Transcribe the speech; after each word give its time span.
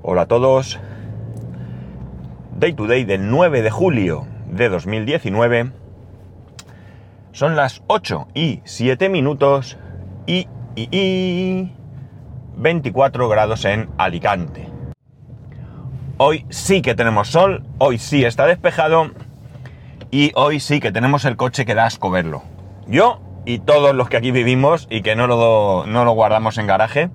Hola 0.00 0.22
a 0.22 0.26
todos. 0.26 0.78
Day 2.56 2.72
to 2.72 2.86
day 2.86 3.04
del 3.04 3.28
9 3.30 3.62
de 3.62 3.70
julio 3.70 4.28
de 4.46 4.68
2019. 4.68 5.72
Son 7.32 7.56
las 7.56 7.82
8 7.88 8.28
y 8.32 8.60
7 8.62 9.08
minutos 9.08 9.76
y, 10.24 10.46
y, 10.76 10.88
y 10.96 11.72
24 12.56 13.28
grados 13.28 13.64
en 13.64 13.88
Alicante. 13.98 14.68
Hoy 16.16 16.46
sí 16.48 16.80
que 16.80 16.94
tenemos 16.94 17.28
sol, 17.28 17.64
hoy 17.78 17.98
sí 17.98 18.24
está 18.24 18.46
despejado 18.46 19.10
y 20.12 20.30
hoy 20.36 20.60
sí 20.60 20.78
que 20.78 20.92
tenemos 20.92 21.24
el 21.24 21.36
coche 21.36 21.66
que 21.66 21.74
da 21.74 21.86
asco 21.86 22.08
verlo. 22.08 22.44
Yo 22.86 23.20
y 23.44 23.58
todos 23.58 23.96
los 23.96 24.08
que 24.08 24.18
aquí 24.18 24.30
vivimos 24.30 24.86
y 24.90 25.02
que 25.02 25.16
no 25.16 25.26
lo, 25.26 25.86
no 25.88 26.04
lo 26.04 26.12
guardamos 26.12 26.56
en 26.58 26.68
garaje, 26.68 27.10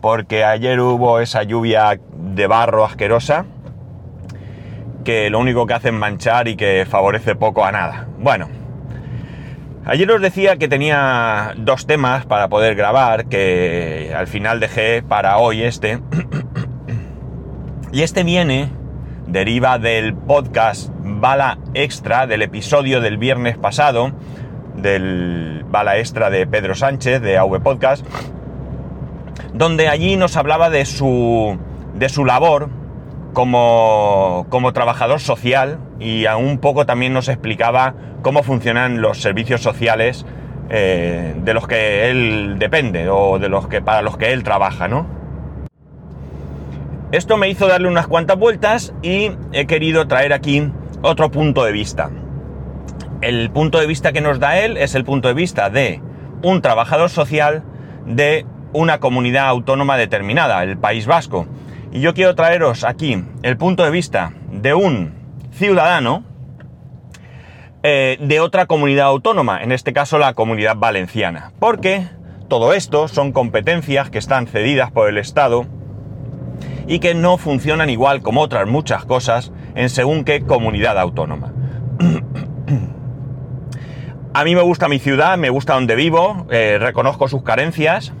porque 0.00 0.44
ayer 0.44 0.80
hubo 0.80 1.20
esa 1.20 1.42
lluvia 1.42 2.00
de 2.14 2.46
barro 2.46 2.84
asquerosa 2.84 3.44
que 5.04 5.30
lo 5.30 5.38
único 5.38 5.66
que 5.66 5.74
hace 5.74 5.88
es 5.88 5.94
manchar 5.94 6.48
y 6.48 6.56
que 6.56 6.86
favorece 6.88 7.34
poco 7.34 7.64
a 7.64 7.72
nada. 7.72 8.06
Bueno, 8.18 8.48
ayer 9.84 10.10
os 10.10 10.20
decía 10.20 10.56
que 10.56 10.68
tenía 10.68 11.54
dos 11.56 11.86
temas 11.86 12.26
para 12.26 12.48
poder 12.48 12.74
grabar, 12.74 13.26
que 13.26 14.12
al 14.16 14.26
final 14.26 14.60
dejé 14.60 15.02
para 15.02 15.38
hoy 15.38 15.62
este. 15.62 16.00
y 17.92 18.02
este 18.02 18.24
viene, 18.24 18.70
deriva 19.26 19.78
del 19.78 20.14
podcast 20.14 20.90
Bala 21.02 21.58
Extra, 21.74 22.26
del 22.26 22.42
episodio 22.42 23.00
del 23.00 23.16
viernes 23.16 23.56
pasado, 23.56 24.12
del 24.76 25.64
Bala 25.68 25.98
Extra 25.98 26.30
de 26.30 26.46
Pedro 26.46 26.74
Sánchez, 26.74 27.20
de 27.20 27.38
AV 27.38 27.62
Podcast, 27.62 28.04
donde 29.54 29.88
allí 29.88 30.16
nos 30.16 30.36
hablaba 30.36 30.70
de 30.70 30.84
su, 30.84 31.58
de 31.94 32.08
su 32.08 32.24
labor 32.24 32.68
como, 33.32 34.46
como 34.48 34.72
trabajador 34.72 35.20
social 35.20 35.78
y 35.98 36.26
a 36.26 36.36
un 36.36 36.58
poco 36.58 36.86
también 36.86 37.12
nos 37.12 37.28
explicaba 37.28 37.94
cómo 38.22 38.42
funcionan 38.42 39.00
los 39.00 39.20
servicios 39.20 39.60
sociales 39.62 40.26
eh, 40.68 41.34
de 41.36 41.54
los 41.54 41.66
que 41.66 42.10
él 42.10 42.56
depende 42.58 43.08
o 43.08 43.38
de 43.38 43.48
los 43.48 43.66
que 43.68 43.82
para 43.82 44.02
los 44.02 44.16
que 44.16 44.32
él 44.32 44.42
trabaja, 44.42 44.88
¿no? 44.88 45.06
Esto 47.12 47.36
me 47.36 47.48
hizo 47.48 47.66
darle 47.66 47.88
unas 47.88 48.06
cuantas 48.06 48.38
vueltas 48.38 48.94
y 49.02 49.32
he 49.52 49.66
querido 49.66 50.06
traer 50.06 50.32
aquí 50.32 50.70
otro 51.02 51.30
punto 51.30 51.64
de 51.64 51.72
vista. 51.72 52.10
El 53.20 53.50
punto 53.50 53.80
de 53.80 53.86
vista 53.86 54.12
que 54.12 54.20
nos 54.20 54.38
da 54.38 54.60
él 54.60 54.76
es 54.76 54.94
el 54.94 55.04
punto 55.04 55.26
de 55.26 55.34
vista 55.34 55.70
de 55.70 56.00
un 56.42 56.62
trabajador 56.62 57.10
social 57.10 57.64
de 58.06 58.46
una 58.72 59.00
comunidad 59.00 59.48
autónoma 59.48 59.96
determinada, 59.96 60.62
el 60.62 60.78
País 60.78 61.06
Vasco. 61.06 61.46
Y 61.92 62.00
yo 62.00 62.14
quiero 62.14 62.34
traeros 62.34 62.84
aquí 62.84 63.24
el 63.42 63.56
punto 63.56 63.84
de 63.84 63.90
vista 63.90 64.32
de 64.52 64.74
un 64.74 65.12
ciudadano 65.52 66.24
eh, 67.82 68.18
de 68.20 68.40
otra 68.40 68.66
comunidad 68.66 69.06
autónoma, 69.06 69.62
en 69.62 69.72
este 69.72 69.92
caso 69.92 70.18
la 70.18 70.34
comunidad 70.34 70.76
valenciana. 70.76 71.52
Porque 71.58 72.06
todo 72.48 72.72
esto 72.74 73.08
son 73.08 73.32
competencias 73.32 74.10
que 74.10 74.18
están 74.18 74.46
cedidas 74.46 74.90
por 74.90 75.08
el 75.08 75.18
Estado 75.18 75.66
y 76.86 76.98
que 76.98 77.14
no 77.14 77.38
funcionan 77.38 77.88
igual 77.88 78.20
como 78.22 78.40
otras 78.40 78.66
muchas 78.68 79.04
cosas 79.04 79.52
en 79.74 79.88
según 79.88 80.24
qué 80.24 80.42
comunidad 80.42 80.98
autónoma. 80.98 81.52
A 84.32 84.44
mí 84.44 84.54
me 84.54 84.62
gusta 84.62 84.88
mi 84.88 85.00
ciudad, 85.00 85.38
me 85.38 85.50
gusta 85.50 85.74
donde 85.74 85.96
vivo, 85.96 86.46
eh, 86.50 86.78
reconozco 86.80 87.26
sus 87.26 87.42
carencias, 87.42 88.12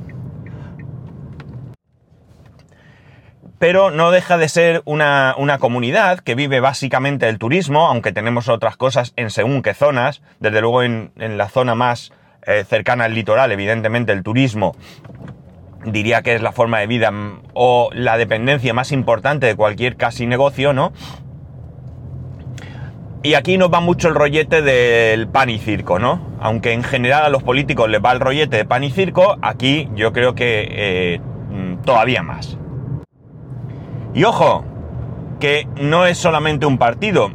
pero 3.60 3.90
no 3.90 4.10
deja 4.10 4.38
de 4.38 4.48
ser 4.48 4.80
una, 4.86 5.36
comunidad 5.60 6.20
que 6.20 6.34
vive 6.34 6.60
básicamente 6.60 7.28
el 7.28 7.38
turismo, 7.38 7.88
aunque 7.88 8.10
tenemos 8.10 8.48
otras 8.48 8.78
cosas 8.78 9.12
en 9.16 9.28
según 9.28 9.60
qué 9.60 9.74
zonas, 9.74 10.22
desde 10.40 10.62
luego 10.62 10.82
en, 10.82 11.12
la 11.18 11.46
zona 11.50 11.74
más 11.74 12.10
eh, 12.46 12.64
cercana 12.66 13.04
al 13.04 13.14
litoral, 13.14 13.52
evidentemente 13.52 14.12
el 14.12 14.22
turismo 14.22 14.74
diría 15.84 16.22
que 16.22 16.34
es 16.34 16.40
la 16.40 16.52
forma 16.52 16.78
de 16.78 16.86
vida 16.86 17.10
mm, 17.10 17.42
o 17.52 17.90
la 17.92 18.16
dependencia 18.16 18.72
más 18.72 18.92
importante 18.92 19.44
de 19.44 19.54
cualquier 19.54 19.96
casi 19.96 20.26
negocio, 20.26 20.72
¿no? 20.72 20.94
Y 23.22 23.34
aquí 23.34 23.58
nos 23.58 23.70
va 23.70 23.80
mucho 23.80 24.08
el 24.08 24.14
rollete 24.14 24.62
del 24.62 25.28
pan 25.28 25.50
y 25.50 25.58
circo, 25.58 25.98
¿no? 25.98 26.34
Aunque 26.40 26.72
en 26.72 26.82
general 26.82 27.24
a 27.24 27.28
los 27.28 27.42
políticos 27.42 27.90
les 27.90 28.02
va 28.02 28.12
el 28.12 28.20
rollete 28.20 28.56
de 28.56 28.64
pan 28.64 28.84
y 28.84 28.90
circo, 28.90 29.36
aquí 29.42 29.90
yo 29.94 30.14
creo 30.14 30.34
que 30.34 30.66
eh, 30.70 31.20
mm, 31.50 31.82
todavía 31.82 32.22
más. 32.22 32.56
Y 34.12 34.24
ojo, 34.24 34.64
que 35.38 35.68
no 35.80 36.06
es 36.06 36.18
solamente 36.18 36.66
un 36.66 36.78
partido, 36.78 37.30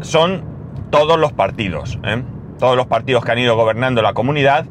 son 0.00 0.42
todos 0.90 1.18
los 1.18 1.32
partidos. 1.32 1.98
¿eh? 2.04 2.22
Todos 2.58 2.76
los 2.76 2.86
partidos 2.86 3.24
que 3.24 3.32
han 3.32 3.38
ido 3.38 3.56
gobernando 3.56 4.00
la 4.00 4.14
comunidad 4.14 4.66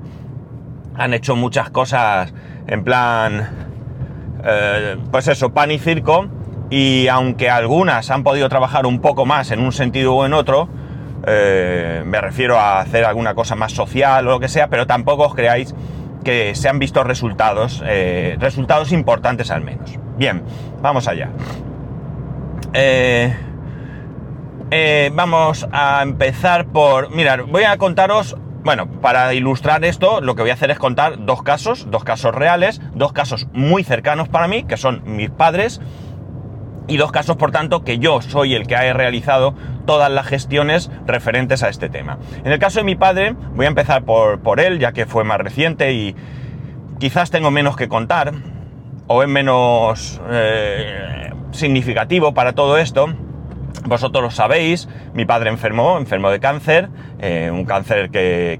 han 0.95 1.13
hecho 1.13 1.35
muchas 1.35 1.69
cosas 1.69 2.33
en 2.65 2.83
plan, 2.83 3.49
eh, 4.43 4.97
pues 5.11 5.27
eso, 5.27 5.53
pan 5.53 5.71
y 5.71 5.77
circo, 5.77 6.27
y 6.69 7.07
aunque 7.07 7.49
algunas 7.49 8.09
han 8.09 8.23
podido 8.23 8.49
trabajar 8.49 8.85
un 8.85 8.99
poco 8.99 9.25
más 9.25 9.51
en 9.51 9.59
un 9.59 9.71
sentido 9.71 10.15
o 10.15 10.25
en 10.25 10.33
otro, 10.33 10.67
eh, 11.25 12.01
me 12.05 12.19
refiero 12.19 12.57
a 12.57 12.79
hacer 12.79 13.05
alguna 13.05 13.35
cosa 13.35 13.55
más 13.55 13.71
social 13.71 14.27
o 14.27 14.31
lo 14.31 14.39
que 14.39 14.47
sea, 14.47 14.69
pero 14.69 14.87
tampoco 14.87 15.27
os 15.27 15.35
creáis 15.35 15.75
que 16.23 16.55
se 16.55 16.67
han 16.67 16.79
visto 16.79 17.03
resultados, 17.03 17.81
resultados 18.39 18.91
importantes 18.91 19.49
al 19.49 19.61
menos. 19.61 19.97
Bien, 20.17 20.41
vamos 20.81 21.07
allá. 21.07 21.29
Eh, 22.73 23.33
vamos 25.13 25.67
a 25.71 26.01
empezar 26.01 26.65
por... 26.67 27.11
Mirad, 27.11 27.45
voy 27.47 27.63
a 27.63 27.77
contaros 27.77 28.35
bueno, 28.63 28.87
para 28.99 29.33
ilustrar 29.33 29.85
esto, 29.85 30.19
lo 30.19 30.35
que 30.35 30.41
voy 30.41 30.51
a 30.51 30.55
hacer 30.55 30.71
es 30.71 30.77
contar 30.77 31.25
dos 31.25 31.41
casos, 31.41 31.89
dos 31.89 32.03
casos 32.03 32.35
reales, 32.35 32.81
dos 32.93 33.13
casos 33.13 33.47
muy 33.53 33.85
cercanos 33.85 34.27
para 34.27 34.49
mí, 34.49 34.63
que 34.63 34.75
son 34.75 35.03
mis 35.05 35.29
padres 35.29 35.79
y 36.89 36.97
dos 36.97 37.13
casos, 37.13 37.37
por 37.37 37.51
tanto, 37.51 37.85
que 37.85 37.99
yo 37.99 38.21
soy 38.21 38.55
el 38.55 38.67
que 38.67 38.75
ha 38.75 38.91
realizado 38.91 39.53
todas 39.85 40.11
las 40.11 40.27
gestiones 40.27 40.91
referentes 41.05 41.63
a 41.63 41.69
este 41.69 41.87
tema. 41.87 42.17
En 42.43 42.51
el 42.51 42.59
caso 42.59 42.79
de 42.79 42.83
mi 42.83 42.95
padre, 42.95 43.35
voy 43.55 43.67
a 43.67 43.69
empezar 43.69 44.03
por, 44.03 44.41
por 44.41 44.59
él, 44.59 44.79
ya 44.79 44.91
que 44.91 45.05
fue 45.05 45.23
más 45.23 45.37
reciente 45.37 45.93
y 45.93 46.13
quizás 46.99 47.31
tengo 47.31 47.51
menos 47.51 47.77
que 47.77 47.87
contar, 47.87 48.33
o 49.07 49.23
es 49.23 49.29
menos 49.29 50.21
eh, 50.29 51.31
significativo 51.51 52.33
para 52.33 52.53
todo 52.53 52.77
esto. 52.77 53.07
Vosotros 53.85 54.23
lo 54.23 54.31
sabéis, 54.31 54.89
mi 55.13 55.25
padre 55.25 55.49
enfermó, 55.49 55.97
enfermó 55.97 56.29
de 56.29 56.39
cáncer, 56.39 56.89
eh, 57.19 57.49
un 57.51 57.65
cáncer 57.65 58.09
que 58.09 58.59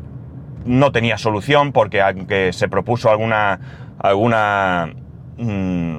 no 0.66 0.92
tenía 0.92 1.18
solución 1.18 1.72
porque 1.72 2.02
aunque 2.02 2.54
se 2.54 2.68
propuso 2.68 3.10
alguna, 3.10 3.60
alguna 4.00 4.94
mm, 5.38 5.98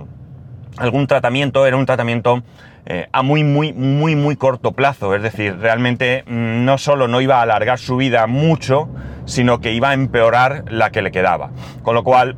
algún 0.79 1.07
tratamiento, 1.07 1.67
era 1.67 1.77
un 1.77 1.87
tratamiento 1.87 2.43
eh, 2.87 3.07
a 3.13 3.23
muy, 3.23 3.45
muy, 3.45 3.73
muy, 3.73 4.17
muy 4.17 4.37
corto 4.37 4.73
plazo. 4.73 5.15
Es 5.15 5.23
decir, 5.23 5.59
realmente 5.59 6.25
mm, 6.27 6.65
no 6.65 6.79
solo 6.79 7.09
no 7.09 7.21
iba 7.21 7.39
a 7.39 7.43
alargar 7.43 7.79
su 7.79 7.97
vida 7.97 8.27
mucho, 8.27 8.89
sino 9.27 9.61
que 9.61 9.73
iba 9.73 9.91
a 9.91 9.95
empeorar 9.95 10.65
la 10.71 10.91
que 10.91 11.03
le 11.03 11.11
quedaba. 11.11 11.51
Con 11.83 11.95
lo 11.95 12.05
cual, 12.05 12.37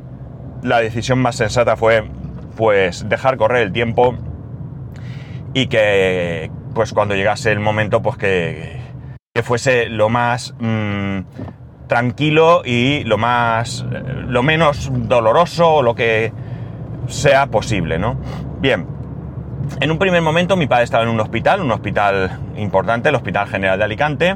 la 0.63 0.79
decisión 0.79 1.19
más 1.19 1.35
sensata 1.35 1.75
fue, 1.75 2.03
pues, 2.55 3.07
dejar 3.07 3.37
correr 3.37 3.63
el 3.63 3.71
tiempo 3.71 4.15
y 5.53 5.67
que, 5.67 6.51
pues, 6.73 6.93
cuando 6.93 7.15
llegase 7.15 7.51
el 7.51 7.59
momento, 7.59 8.01
pues, 8.01 8.17
que, 8.17 8.79
que 9.33 9.43
fuese 9.43 9.89
lo 9.89 10.09
más 10.09 10.53
mm, 10.59 11.19
tranquilo 11.87 12.61
y 12.63 13.03
lo 13.03 13.17
más, 13.17 13.85
lo 14.27 14.43
menos 14.43 14.89
doloroso 14.93 15.75
o 15.75 15.81
lo 15.81 15.95
que 15.95 16.31
sea 17.07 17.47
posible, 17.47 17.99
¿no? 17.99 18.17
Bien, 18.59 18.87
en 19.79 19.91
un 19.91 19.97
primer 19.97 20.21
momento 20.21 20.55
mi 20.55 20.67
padre 20.67 20.83
estaba 20.83 21.03
en 21.03 21.09
un 21.09 21.19
hospital, 21.19 21.61
un 21.61 21.71
hospital 21.71 22.39
importante, 22.57 23.09
el 23.09 23.15
Hospital 23.15 23.47
General 23.47 23.77
de 23.77 23.85
Alicante, 23.85 24.35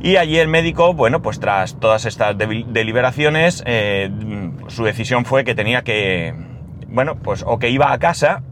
y 0.00 0.16
allí 0.16 0.38
el 0.38 0.48
médico, 0.48 0.94
bueno, 0.94 1.22
pues 1.22 1.40
tras 1.40 1.78
todas 1.80 2.04
estas 2.06 2.36
deliberaciones, 2.38 3.62
eh, 3.66 4.10
su 4.68 4.84
decisión 4.84 5.24
fue 5.24 5.44
que 5.44 5.54
tenía 5.54 5.82
que, 5.82 6.34
bueno, 6.86 7.16
pues 7.16 7.44
o 7.46 7.58
que 7.58 7.70
iba 7.70 7.92
a 7.92 7.98
casa 7.98 8.42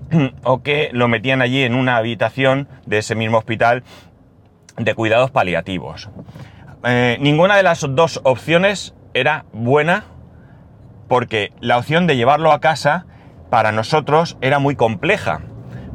o 0.44 0.62
que 0.62 0.90
lo 0.92 1.08
metían 1.08 1.42
allí 1.42 1.62
en 1.62 1.74
una 1.74 1.96
habitación 1.96 2.68
de 2.86 2.98
ese 2.98 3.14
mismo 3.14 3.38
hospital 3.38 3.84
de 4.78 4.94
cuidados 4.94 5.30
paliativos. 5.30 6.08
Eh, 6.84 7.18
ninguna 7.20 7.56
de 7.56 7.62
las 7.62 7.86
dos 7.90 8.20
opciones 8.24 8.94
era 9.12 9.44
buena 9.52 10.04
porque 11.08 11.52
la 11.60 11.78
opción 11.78 12.06
de 12.06 12.16
llevarlo 12.16 12.52
a 12.52 12.60
casa 12.60 13.06
para 13.50 13.72
nosotros 13.72 14.36
era 14.40 14.58
muy 14.58 14.74
compleja, 14.74 15.42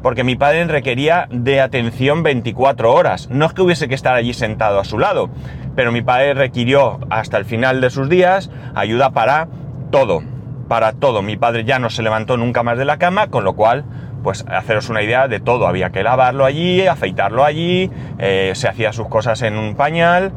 porque 0.01 0.23
mi 0.23 0.35
padre 0.35 0.65
requería 0.65 1.27
de 1.31 1.61
atención 1.61 2.23
24 2.23 2.93
horas. 2.93 3.29
No 3.29 3.45
es 3.45 3.53
que 3.53 3.61
hubiese 3.61 3.87
que 3.87 3.95
estar 3.95 4.15
allí 4.15 4.33
sentado 4.33 4.79
a 4.79 4.85
su 4.85 4.99
lado, 4.99 5.29
pero 5.75 5.91
mi 5.91 6.01
padre 6.01 6.33
requirió 6.33 6.99
hasta 7.09 7.37
el 7.37 7.45
final 7.45 7.81
de 7.81 7.89
sus 7.89 8.09
días 8.09 8.49
ayuda 8.75 9.11
para 9.11 9.47
todo. 9.91 10.21
para 10.67 10.93
todo. 10.93 11.23
Mi 11.23 11.35
padre 11.35 11.65
ya 11.65 11.79
no 11.79 11.89
se 11.89 12.03
levantó 12.03 12.37
nunca 12.37 12.61
más 12.61 12.77
de 12.77 12.85
la 12.85 12.97
cama, 12.97 13.27
con 13.27 13.43
lo 13.43 13.53
cual, 13.53 13.85
pues 14.21 14.45
haceros 14.47 14.89
una 14.89 15.01
idea 15.01 15.27
de 15.27 15.39
todo. 15.39 15.67
Había 15.67 15.89
que 15.89 16.03
lavarlo 16.03 16.45
allí, 16.45 16.85
afeitarlo 16.85 17.43
allí, 17.43 17.89
eh, 18.19 18.51
se 18.53 18.67
hacía 18.67 18.93
sus 18.93 19.07
cosas 19.07 19.41
en 19.41 19.57
un 19.57 19.73
pañal, 19.73 20.31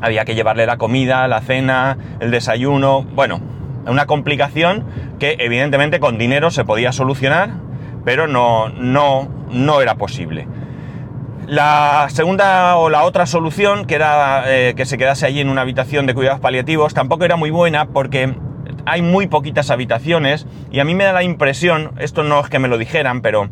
había 0.00 0.24
que 0.24 0.34
llevarle 0.34 0.66
la 0.66 0.76
comida, 0.76 1.28
la 1.28 1.40
cena, 1.40 1.96
el 2.18 2.32
desayuno. 2.32 3.02
Bueno, 3.14 3.40
una 3.86 4.06
complicación 4.06 4.84
que 5.20 5.36
evidentemente 5.38 6.00
con 6.00 6.18
dinero 6.18 6.50
se 6.50 6.64
podía 6.64 6.90
solucionar, 6.90 7.50
pero 8.04 8.26
no, 8.26 8.68
no, 8.68 9.28
no 9.50 9.80
era 9.80 9.96
posible. 9.96 10.46
La 11.46 12.06
segunda 12.10 12.76
o 12.76 12.88
la 12.88 13.02
otra 13.02 13.26
solución, 13.26 13.84
que 13.84 13.96
era 13.96 14.44
eh, 14.46 14.74
que 14.74 14.86
se 14.86 14.96
quedase 14.96 15.26
allí 15.26 15.40
en 15.40 15.48
una 15.48 15.62
habitación 15.62 16.06
de 16.06 16.14
cuidados 16.14 16.40
paliativos, 16.40 16.94
tampoco 16.94 17.24
era 17.24 17.36
muy 17.36 17.50
buena 17.50 17.86
porque 17.86 18.34
hay 18.86 19.02
muy 19.02 19.26
poquitas 19.26 19.70
habitaciones 19.70 20.46
y 20.70 20.80
a 20.80 20.84
mí 20.84 20.94
me 20.94 21.04
da 21.04 21.12
la 21.12 21.22
impresión, 21.22 21.92
esto 21.98 22.22
no 22.22 22.40
es 22.40 22.48
que 22.48 22.58
me 22.58 22.68
lo 22.68 22.78
dijeran, 22.78 23.20
pero 23.20 23.48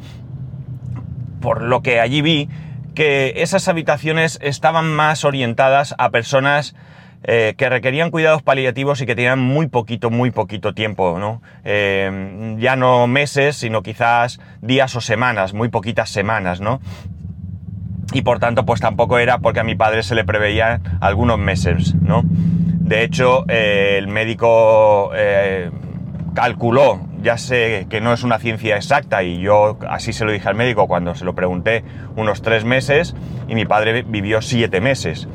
por 1.41 1.63
lo 1.63 1.83
que 1.83 2.01
allí 2.01 2.23
vi, 2.23 2.49
que 2.95 3.35
esas 3.37 3.69
habitaciones 3.69 4.39
estaban 4.43 4.93
más 4.93 5.25
orientadas 5.25 5.95
a 5.99 6.11
personas 6.11 6.75
eh, 7.23 7.55
que 7.59 7.69
requerían 7.69 8.11
cuidados 8.11 8.43
paliativos 8.43 9.01
y 9.03 9.07
que 9.07 9.15
tenían 9.15 9.39
muy 9.39 9.69
poquito, 9.69 10.11
muy 10.11 10.31
poquito 10.31 10.73
tiempo, 10.73 11.19
¿no? 11.19 11.43
Eh, 11.65 12.57
ya 12.59 12.77
no 12.77 13.07
meses, 13.07 13.57
sino 13.57 13.83
quizás 13.83 14.41
días 14.63 14.97
o 14.97 15.03
semanas, 15.03 15.53
muy 15.53 15.69
poquitas 15.69 16.09
semanas, 16.09 16.61
¿no? 16.63 16.81
Y 18.13 18.23
por 18.23 18.39
tanto, 18.39 18.65
pues 18.65 18.81
tampoco 18.81 19.19
era 19.19 19.39
porque 19.39 19.61
a 19.61 19.65
mi 19.65 19.75
padre 19.75 20.03
se 20.03 20.15
le 20.15 20.25
preveía 20.25 20.81
algunos 21.01 21.39
meses, 21.39 21.95
¿no? 22.01 22.23
De 22.25 23.05
hecho, 23.05 23.45
eh, 23.49 23.97
el 23.99 24.09
médico 24.09 25.13
calculó, 26.35 27.01
ya 27.23 27.37
sé 27.37 27.87
que 27.91 28.01
no 28.01 28.13
es 28.13 28.23
una 28.23 28.39
ciencia 28.39 28.77
exacta 28.77 29.23
y 29.23 29.41
yo 29.41 29.79
así 29.89 30.13
se 30.13 30.25
lo 30.25 30.33
dije 30.33 30.49
al 30.49 30.55
médico 30.55 30.87
cuando 30.87 31.15
se 31.15 31.25
lo 31.25 31.35
pregunté, 31.35 31.85
unos 32.17 32.41
tres 32.41 32.65
meses 32.65 33.15
y 33.49 33.55
mi 33.55 33.67
padre 33.67 34.03
vivió 34.03 34.41
siete 34.41 34.81
meses. 34.81 35.29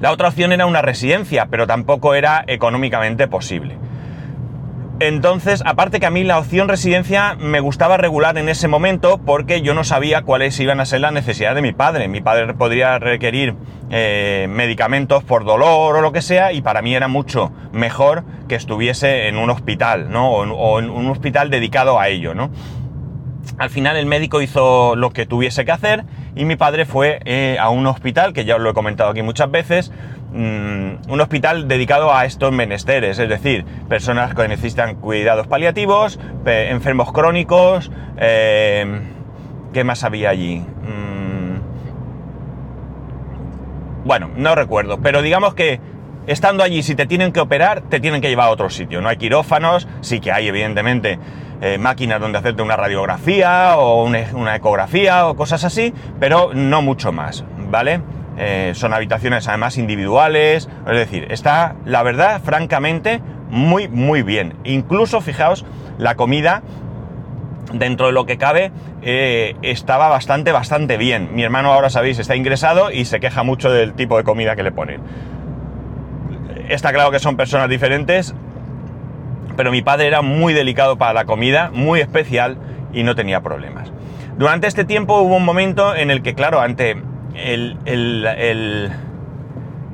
La 0.00 0.12
otra 0.12 0.28
opción 0.28 0.52
era 0.52 0.66
una 0.66 0.82
residencia, 0.82 1.46
pero 1.50 1.66
tampoco 1.66 2.14
era 2.14 2.44
económicamente 2.46 3.26
posible. 3.26 3.76
Entonces, 5.00 5.62
aparte 5.64 6.00
que 6.00 6.06
a 6.06 6.10
mí 6.10 6.24
la 6.24 6.38
opción 6.38 6.68
residencia 6.68 7.36
me 7.38 7.60
gustaba 7.60 7.96
regular 7.98 8.36
en 8.36 8.48
ese 8.48 8.66
momento 8.66 9.18
porque 9.24 9.62
yo 9.62 9.72
no 9.72 9.84
sabía 9.84 10.22
cuáles 10.22 10.58
iban 10.58 10.80
a 10.80 10.86
ser 10.86 11.00
las 11.00 11.12
necesidades 11.12 11.54
de 11.54 11.62
mi 11.62 11.72
padre. 11.72 12.08
Mi 12.08 12.20
padre 12.20 12.52
podría 12.54 12.98
requerir 12.98 13.54
eh, 13.90 14.48
medicamentos 14.50 15.22
por 15.22 15.44
dolor 15.44 15.94
o 15.94 16.00
lo 16.00 16.10
que 16.10 16.20
sea 16.20 16.52
y 16.52 16.62
para 16.62 16.82
mí 16.82 16.96
era 16.96 17.06
mucho 17.06 17.52
mejor 17.72 18.24
que 18.48 18.56
estuviese 18.56 19.28
en 19.28 19.36
un 19.36 19.50
hospital, 19.50 20.10
¿no? 20.10 20.32
O 20.32 20.80
en, 20.80 20.90
un 20.90 21.10
hospital 21.10 21.48
dedicado 21.48 22.00
a 22.00 22.08
ello, 22.08 22.34
¿no? 22.34 22.50
Al 23.56 23.70
final 23.70 23.96
el 23.96 24.06
médico 24.06 24.42
hizo 24.42 24.96
lo 24.96 25.10
que 25.10 25.26
tuviese 25.26 25.64
que 25.64 25.70
hacer 25.70 26.04
y 26.38 26.44
mi 26.44 26.54
padre 26.54 26.86
fue 26.86 27.20
eh, 27.24 27.56
a 27.60 27.68
un 27.68 27.84
hospital, 27.88 28.32
que 28.32 28.44
ya 28.44 28.54
os 28.54 28.62
lo 28.62 28.70
he 28.70 28.74
comentado 28.74 29.10
aquí 29.10 29.22
muchas 29.22 29.50
veces, 29.50 29.90
mm, 30.32 31.10
un 31.10 31.20
hospital 31.20 31.66
dedicado 31.66 32.14
a 32.14 32.26
estos 32.26 32.52
menesteres, 32.52 33.18
es 33.18 33.28
decir, 33.28 33.64
personas 33.88 34.36
que 34.36 34.46
necesitan 34.46 34.94
cuidados 34.94 35.48
paliativos, 35.48 36.20
enfermos 36.46 37.12
crónicos, 37.12 37.90
eh, 38.18 39.00
¿qué 39.72 39.82
más 39.82 40.04
había 40.04 40.30
allí? 40.30 40.60
Mm, 40.60 41.58
bueno, 44.04 44.30
no 44.36 44.54
recuerdo, 44.54 45.00
pero 45.00 45.22
digamos 45.22 45.54
que 45.54 45.80
estando 46.28 46.62
allí, 46.62 46.82
si 46.82 46.94
te 46.94 47.06
tienen 47.06 47.32
que 47.32 47.40
operar, 47.40 47.80
te 47.80 48.00
tienen 48.00 48.20
que 48.20 48.28
llevar 48.28 48.48
a 48.48 48.50
otro 48.50 48.70
sitio. 48.70 49.00
No 49.00 49.08
hay 49.08 49.16
quirófanos, 49.16 49.88
sí 50.02 50.20
que 50.20 50.30
hay, 50.30 50.46
evidentemente, 50.46 51.18
eh, 51.60 51.78
máquinas 51.78 52.20
donde 52.20 52.38
hacerte 52.38 52.62
una 52.62 52.76
radiografía 52.76 53.78
o 53.78 54.04
una, 54.04 54.54
ecografía 54.54 55.26
o 55.26 55.34
cosas 55.34 55.64
así, 55.64 55.92
pero 56.20 56.52
no 56.54 56.82
mucho 56.82 57.12
más, 57.12 57.44
¿vale? 57.70 58.02
Eh, 58.36 58.72
son 58.74 58.92
habitaciones 58.92 59.48
además 59.48 59.78
individuales, 59.78 60.68
es 60.86 60.96
decir, 60.96 61.26
está, 61.30 61.74
la 61.84 62.02
verdad, 62.04 62.40
francamente, 62.42 63.20
muy, 63.50 63.88
muy 63.88 64.22
bien. 64.22 64.54
Incluso, 64.64 65.20
fijaos, 65.20 65.64
la 65.96 66.14
comida, 66.14 66.62
dentro 67.72 68.06
de 68.06 68.12
lo 68.12 68.26
que 68.26 68.38
cabe, 68.38 68.70
eh, 69.02 69.56
estaba 69.62 70.08
bastante, 70.08 70.52
bastante 70.52 70.96
bien. 70.96 71.30
Mi 71.34 71.42
hermano 71.42 71.72
ahora, 71.72 71.90
sabéis, 71.90 72.18
está 72.18 72.36
ingresado 72.36 72.90
y 72.90 73.04
se 73.06 73.18
queja 73.18 73.42
mucho 73.42 73.70
del 73.70 73.94
tipo 73.94 74.16
de 74.16 74.24
comida 74.24 74.54
que 74.56 74.62
le 74.62 74.72
ponen. 74.72 75.00
Está 76.68 76.92
claro 76.92 77.10
que 77.10 77.18
son 77.18 77.36
personas 77.36 77.70
diferentes, 77.70 78.34
pero 79.56 79.70
mi 79.72 79.80
padre 79.80 80.06
era 80.06 80.20
muy 80.20 80.52
delicado 80.52 80.98
para 80.98 81.14
la 81.14 81.24
comida, 81.24 81.70
muy 81.72 82.00
especial 82.00 82.58
y 82.92 83.04
no 83.04 83.14
tenía 83.14 83.40
problemas. 83.40 83.90
Durante 84.36 84.66
este 84.66 84.84
tiempo 84.84 85.18
hubo 85.20 85.36
un 85.36 85.44
momento 85.46 85.96
en 85.96 86.10
el 86.10 86.22
que, 86.22 86.34
claro, 86.34 86.60
ante 86.60 87.02
el, 87.34 88.92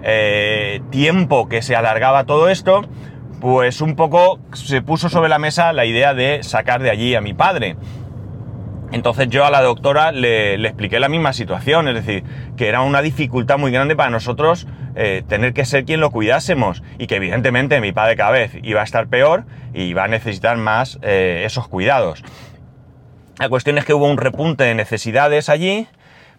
eh, 0.02 0.82
tiempo 0.90 1.48
que 1.48 1.62
se 1.62 1.76
alargaba 1.76 2.24
todo 2.24 2.48
esto, 2.48 2.82
pues 3.40 3.80
un 3.80 3.94
poco 3.94 4.40
se 4.52 4.82
puso 4.82 5.08
sobre 5.08 5.28
la 5.28 5.38
mesa 5.38 5.72
la 5.72 5.84
idea 5.84 6.12
de 6.12 6.42
sacar 6.42 6.82
de 6.82 6.90
allí 6.90 7.14
a 7.14 7.20
mi 7.20 7.34
padre. 7.34 7.76
Entonces 8.92 9.28
yo 9.28 9.44
a 9.44 9.50
la 9.50 9.60
doctora 9.60 10.12
le, 10.12 10.54
expliqué 10.54 11.00
la 11.00 11.08
misma 11.08 11.32
situación, 11.32 11.88
es 11.88 11.94
decir, 11.94 12.22
que 12.56 12.68
era 12.68 12.82
una 12.82 13.02
dificultad 13.02 13.58
muy 13.58 13.72
grande 13.72 13.96
para 13.96 14.10
nosotros 14.10 14.66
eh, 14.94 15.22
tener 15.28 15.52
que 15.52 15.64
ser 15.64 15.84
quien 15.84 16.00
lo 16.00 16.10
cuidásemos 16.10 16.82
y 16.98 17.06
que 17.06 17.16
evidentemente 17.16 17.80
mi 17.80 17.92
padre 17.92 18.16
cada 18.16 18.30
vez 18.30 18.52
iba 18.62 18.80
a 18.80 18.84
estar 18.84 19.08
peor 19.08 19.44
y 19.72 19.84
iba 19.84 20.04
a 20.04 20.08
necesitar 20.08 20.56
más 20.56 20.98
eh, 21.02 21.42
esos 21.44 21.66
cuidados. 21.66 22.22
La 23.38 23.48
cuestión 23.48 23.78
es 23.78 23.84
que 23.84 23.94
hubo 23.94 24.08
un 24.08 24.16
repunte 24.16 24.62
de 24.62 24.74
necesidades 24.76 25.48
allí, 25.48 25.88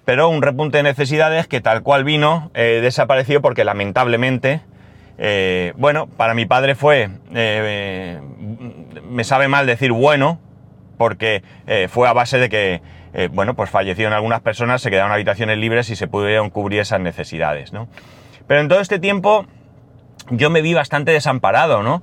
pero 0.05 0.29
un 0.29 0.41
repunte 0.41 0.77
de 0.77 0.83
necesidades 0.83 1.47
que 1.47 1.59
tal 1.59 1.83
cual 1.83 2.05
vino 2.05 2.51
eh, 2.53 2.79
desapareció 2.81 3.41
porque 3.41 3.65
lamentablemente, 3.65 4.61
bueno, 5.75 6.07
para 6.07 6.33
mi 6.33 6.45
padre 6.45 6.75
fue, 6.75 7.09
me 7.31 9.23
sabe 9.23 9.47
mal 9.47 9.65
decir 9.65 9.91
bueno, 9.91 10.39
porque 10.97 11.43
eh, 11.67 11.87
fue 11.89 12.07
a 12.07 12.13
base 12.13 12.37
de 12.37 12.49
que, 12.49 12.81
eh, 13.13 13.29
bueno, 13.31 13.55
pues 13.55 13.69
fallecieron 13.69 14.13
algunas 14.13 14.41
personas, 14.41 14.81
se 14.81 14.89
quedaron 14.89 15.11
habitaciones 15.11 15.57
libres 15.57 15.89
y 15.89 15.95
se 15.95 16.07
pudieron 16.07 16.49
cubrir 16.49 16.79
esas 16.79 16.99
necesidades, 16.99 17.73
¿no? 17.73 17.87
Pero 18.47 18.61
en 18.61 18.67
todo 18.67 18.79
este 18.79 18.99
tiempo 18.99 19.45
yo 20.29 20.49
me 20.49 20.61
vi 20.61 20.73
bastante 20.73 21.11
desamparado, 21.11 21.83
¿no? 21.83 22.01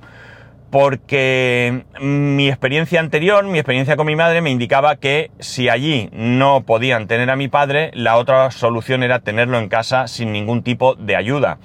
Porque 0.69 1.83
mi 2.01 2.47
experiencia 2.47 2.99
anterior, 2.99 3.45
mi 3.45 3.59
experiencia 3.59 3.95
con 3.95 4.07
mi 4.07 4.15
madre, 4.15 4.41
me 4.41 4.49
indicaba 4.49 4.95
que 4.95 5.29
si 5.39 5.69
allí 5.69 6.09
no 6.11 6.63
podían 6.63 7.07
tener 7.07 7.29
a 7.29 7.35
mi 7.35 7.47
padre, 7.47 7.91
la 7.93 8.17
otra 8.17 8.49
solución 8.49 9.03
era 9.03 9.19
tenerlo 9.19 9.59
en 9.59 9.69
casa 9.69 10.07
sin 10.07 10.31
ningún 10.31 10.63
tipo 10.63 10.95
de 10.95 11.15
ayuda. 11.15 11.59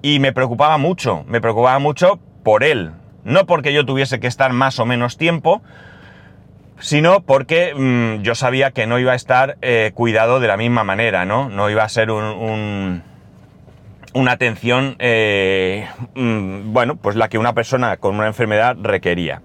Y 0.00 0.18
me 0.18 0.32
preocupaba 0.32 0.78
mucho, 0.78 1.24
me 1.28 1.42
preocupaba 1.42 1.78
mucho 1.78 2.18
por 2.42 2.64
él. 2.64 2.92
No 3.24 3.44
porque 3.44 3.72
yo 3.72 3.84
tuviese 3.84 4.20
que 4.20 4.26
estar 4.26 4.52
más 4.52 4.78
o 4.78 4.86
menos 4.86 5.18
tiempo, 5.18 5.62
sino 6.80 7.22
porque 7.22 7.74
mm, 7.74 8.22
yo 8.22 8.34
sabía 8.34 8.72
que 8.72 8.86
no 8.86 8.98
iba 8.98 9.12
a 9.12 9.16
estar 9.16 9.56
eh, 9.62 9.92
cuidado 9.94 10.40
de 10.40 10.48
la 10.48 10.56
misma 10.56 10.84
manera, 10.84 11.24
¿no? 11.24 11.48
No 11.48 11.70
iba 11.70 11.84
a 11.84 11.88
ser 11.88 12.10
un, 12.10 13.02
una 14.12 14.32
atención, 14.32 14.96
eh, 14.98 15.86
mm, 16.14 16.72
bueno, 16.72 16.96
pues 16.96 17.16
la 17.16 17.28
que 17.28 17.38
una 17.38 17.54
persona 17.54 17.96
con 17.96 18.16
una 18.16 18.26
enfermedad 18.26 18.76
requería. 18.80 19.42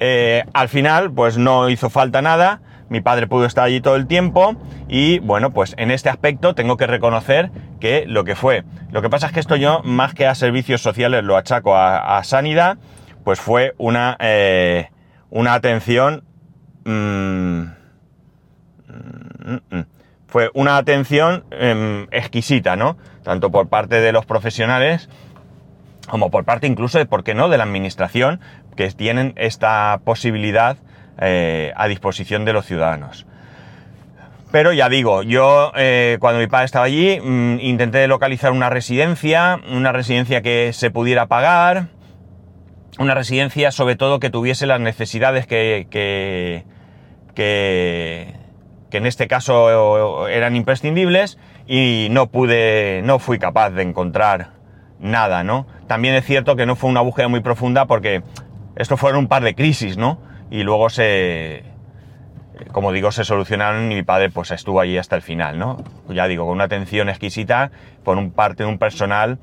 Eh, 0.00 0.44
al 0.54 0.68
final, 0.68 1.12
pues 1.12 1.38
no 1.38 1.68
hizo 1.68 1.90
falta 1.90 2.22
nada, 2.22 2.60
mi 2.88 3.00
padre 3.00 3.26
pudo 3.26 3.44
estar 3.44 3.64
allí 3.64 3.80
todo 3.80 3.96
el 3.96 4.06
tiempo 4.06 4.54
y 4.88 5.18
bueno, 5.18 5.52
pues 5.52 5.74
en 5.76 5.90
este 5.90 6.08
aspecto 6.08 6.54
tengo 6.54 6.76
que 6.76 6.86
reconocer 6.86 7.50
que 7.80 8.04
lo 8.06 8.24
que 8.24 8.34
fue. 8.34 8.64
Lo 8.90 9.02
que 9.02 9.10
pasa 9.10 9.26
es 9.26 9.32
que 9.32 9.40
esto 9.40 9.56
yo, 9.56 9.82
más 9.84 10.14
que 10.14 10.26
a 10.26 10.34
servicios 10.34 10.80
sociales, 10.80 11.24
lo 11.24 11.36
achaco 11.36 11.76
a, 11.76 12.22
sanidad, 12.24 12.78
pues 13.24 13.40
fue 13.40 13.74
una, 13.76 14.16
una 15.30 15.54
atención 15.54 16.24
Mm, 16.90 17.62
mm, 18.88 19.76
mm, 19.76 19.84
fue 20.26 20.50
una 20.54 20.78
atención 20.78 21.44
em, 21.50 22.06
exquisita, 22.10 22.76
¿no? 22.76 22.96
Tanto 23.22 23.50
por 23.50 23.68
parte 23.68 24.00
de 24.00 24.12
los 24.12 24.24
profesionales 24.24 25.08
como 26.08 26.30
por 26.30 26.44
parte 26.44 26.66
incluso, 26.66 26.98
de, 26.98 27.04
¿por 27.04 27.22
qué 27.22 27.34
no?, 27.34 27.48
de 27.48 27.58
la 27.58 27.64
administración, 27.64 28.40
que 28.76 28.90
tienen 28.90 29.34
esta 29.36 30.00
posibilidad 30.04 30.78
eh, 31.20 31.72
a 31.76 31.86
disposición 31.88 32.44
de 32.44 32.52
los 32.52 32.64
ciudadanos. 32.64 33.26
Pero 34.50 34.72
ya 34.72 34.88
digo, 34.88 35.22
yo 35.22 35.72
eh, 35.76 36.16
cuando 36.20 36.40
mi 36.40 36.46
padre 36.46 36.64
estaba 36.64 36.86
allí 36.86 37.20
intenté 37.60 38.08
localizar 38.08 38.52
una 38.52 38.70
residencia, 38.70 39.60
una 39.70 39.92
residencia 39.92 40.40
que 40.40 40.72
se 40.72 40.90
pudiera 40.90 41.26
pagar, 41.26 41.88
una 42.98 43.14
residencia 43.14 43.70
sobre 43.70 43.96
todo 43.96 44.20
que 44.20 44.30
tuviese 44.30 44.66
las 44.66 44.80
necesidades 44.80 45.46
que, 45.46 45.86
que, 45.90 46.64
en 47.38 49.06
este 49.06 49.28
caso 49.28 50.28
eran 50.28 50.56
imprescindibles 50.56 51.38
y 51.66 52.08
no 52.10 52.28
pude, 52.28 53.02
no 53.04 53.18
fui 53.18 53.38
capaz 53.38 53.70
de 53.70 53.82
encontrar 53.82 54.50
nada, 55.00 55.44
¿no? 55.44 55.66
También 55.86 56.14
es 56.14 56.24
cierto 56.24 56.56
que 56.56 56.66
no 56.66 56.76
fue 56.76 56.90
una 56.90 57.00
búsqueda 57.00 57.28
muy 57.28 57.40
profunda 57.40 57.86
porque 57.86 58.22
esto 58.76 58.96
fueron 58.96 59.20
un 59.20 59.28
par 59.28 59.42
de 59.42 59.54
crisis, 59.54 59.96
¿no? 59.96 60.20
Y 60.50 60.62
luego 60.62 60.90
se, 60.90 61.64
como 62.72 62.92
digo, 62.92 63.12
se 63.12 63.24
solucionaron 63.24 63.90
y 63.92 63.94
mi 63.94 64.02
padre 64.02 64.30
pues 64.30 64.50
estuvo 64.50 64.80
allí 64.80 64.98
hasta 64.98 65.16
el 65.16 65.22
final, 65.22 65.58
¿no? 65.58 65.84
Ya 66.08 66.26
digo, 66.26 66.46
con 66.46 66.54
una 66.54 66.64
atención 66.64 67.08
exquisita, 67.08 67.70
por 68.04 68.18
un 68.18 68.32
parte 68.32 68.64
de 68.64 68.68
un 68.68 68.78
personal 68.78 69.38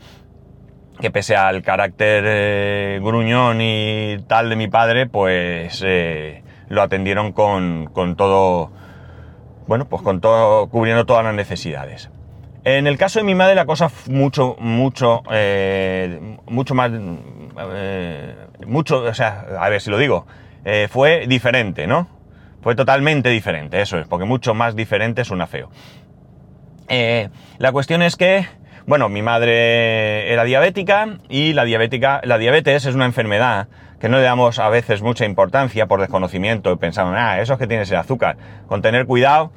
que 0.99 1.11
pese 1.11 1.35
al 1.35 1.61
carácter 1.61 2.23
eh, 2.25 2.99
gruñón 3.01 3.59
y 3.61 4.17
tal 4.27 4.49
de 4.49 4.55
mi 4.55 4.67
padre, 4.67 5.07
pues 5.07 5.83
eh, 5.85 6.43
lo 6.69 6.81
atendieron 6.81 7.31
con, 7.31 7.89
con 7.93 8.15
todo, 8.15 8.71
bueno, 9.67 9.87
pues 9.87 10.01
con 10.01 10.21
todo, 10.21 10.67
cubriendo 10.67 11.05
todas 11.05 11.23
las 11.23 11.33
necesidades. 11.33 12.09
En 12.63 12.87
el 12.87 12.97
caso 12.97 13.19
de 13.19 13.25
mi 13.25 13.35
madre 13.35 13.53
la 13.53 13.65
cosa 13.65 13.91
mucho, 14.07 14.55
mucho, 14.59 15.21
eh, 15.31 16.37
mucho 16.47 16.73
más, 16.73 16.91
eh, 16.95 18.35
mucho, 18.65 19.03
o 19.03 19.13
sea, 19.13 19.45
a 19.59 19.69
ver 19.69 19.81
si 19.81 19.91
lo 19.91 19.99
digo, 19.99 20.25
eh, 20.63 20.87
fue 20.89 21.27
diferente, 21.27 21.85
¿no? 21.85 22.07
Fue 22.63 22.73
totalmente 22.73 23.29
diferente, 23.29 23.79
eso 23.79 23.99
es, 23.99 24.07
porque 24.07 24.25
mucho 24.25 24.55
más 24.55 24.75
diferente 24.75 25.23
suena 25.23 25.45
feo. 25.45 25.69
la 27.59 27.71
cuestión 27.71 28.01
es 28.01 28.15
que, 28.15 28.47
bueno, 28.87 29.09
mi 29.09 29.21
madre 29.21 30.31
era 30.31 30.43
diabética 30.43 31.17
y 31.29 31.53
la 31.53 31.65
diabética, 31.65 32.21
la 32.23 32.37
diabetes 32.37 32.85
es 32.85 32.95
una 32.95 33.05
enfermedad 33.05 33.67
que 33.99 34.09
no 34.09 34.17
le 34.17 34.23
damos 34.23 34.59
a 34.59 34.69
veces 34.69 35.01
mucha 35.01 35.25
importancia 35.25 35.87
por 35.87 35.99
desconocimiento 35.99 36.71
y 36.71 36.75
pensamos, 36.75 37.15
ah, 37.17 37.39
eso 37.41 37.53
es 37.53 37.59
que 37.59 37.67
tienes 37.67 37.89
el 37.91 37.97
azúcar. 37.97 38.37
Con 38.67 38.81
tener 38.81 39.07
cuidado, 39.07 39.51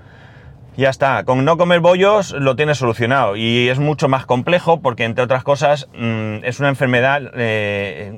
ya 0.79 0.91
está, 0.91 1.25
con 1.25 1.45
no 1.45 1.59
comer 1.59 1.81
bollos 1.81 2.31
lo 2.31 2.57
tienes 2.57 2.79
solucionado 2.79 3.37
y 3.37 3.69
es 3.69 3.79
mucho 3.79 4.09
más 4.09 4.27
complejo 4.27 4.81
porque 4.81 5.05
entre 5.05 5.25
otras 5.25 5.43
cosas 5.43 5.89
mm, 5.93 6.45
es 6.45 6.61
una 6.61 6.69
enfermedad, 6.69 7.33
eh, 7.35 8.13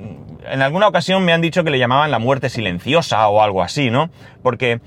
en 0.45 0.61
alguna 0.61 0.87
ocasión 0.87 1.25
me 1.25 1.33
han 1.33 1.41
dicho 1.41 1.63
que 1.63 1.71
le 1.71 1.79
llamaban 1.79 2.11
la 2.11 2.19
muerte 2.19 2.49
silenciosa 2.49 3.27
o 3.27 3.41
algo 3.41 3.63
así, 3.63 3.89
¿no? 3.89 4.11
Porque 4.43 4.79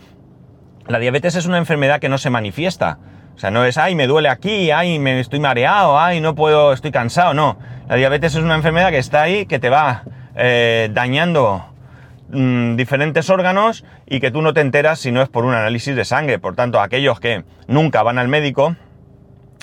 la 0.86 0.98
diabetes 0.98 1.34
es 1.34 1.46
una 1.46 1.58
enfermedad 1.58 2.00
que 2.00 2.08
no 2.08 2.16
se 2.16 2.30
manifiesta. 2.30 2.98
O 3.34 3.38
sea, 3.38 3.50
no 3.50 3.64
es, 3.64 3.78
ay, 3.78 3.94
me 3.94 4.06
duele 4.06 4.28
aquí, 4.28 4.70
ay, 4.70 4.98
me 4.98 5.18
estoy 5.20 5.40
mareado, 5.40 5.98
ay, 5.98 6.20
no 6.20 6.34
puedo, 6.34 6.72
estoy 6.72 6.92
cansado, 6.92 7.34
no. 7.34 7.58
La 7.88 7.96
diabetes 7.96 8.34
es 8.34 8.42
una 8.42 8.54
enfermedad 8.54 8.90
que 8.90 8.98
está 8.98 9.22
ahí, 9.22 9.46
que 9.46 9.58
te 9.58 9.70
va 9.70 10.04
eh, 10.36 10.88
dañando 10.92 11.74
Mm, 12.34 12.74
diferentes 12.76 13.30
órganos 13.30 13.84
y 14.06 14.18
que 14.18 14.32
tú 14.32 14.42
no 14.42 14.54
te 14.54 14.60
enteras 14.60 14.98
si 14.98 15.12
no 15.12 15.22
es 15.22 15.28
por 15.28 15.44
un 15.44 15.54
análisis 15.54 15.94
de 15.94 16.04
sangre. 16.04 16.38
Por 16.38 16.56
tanto, 16.56 16.80
aquellos 16.80 17.20
que 17.20 17.44
nunca 17.68 18.02
van 18.02 18.18
al 18.18 18.28
médico, 18.28 18.76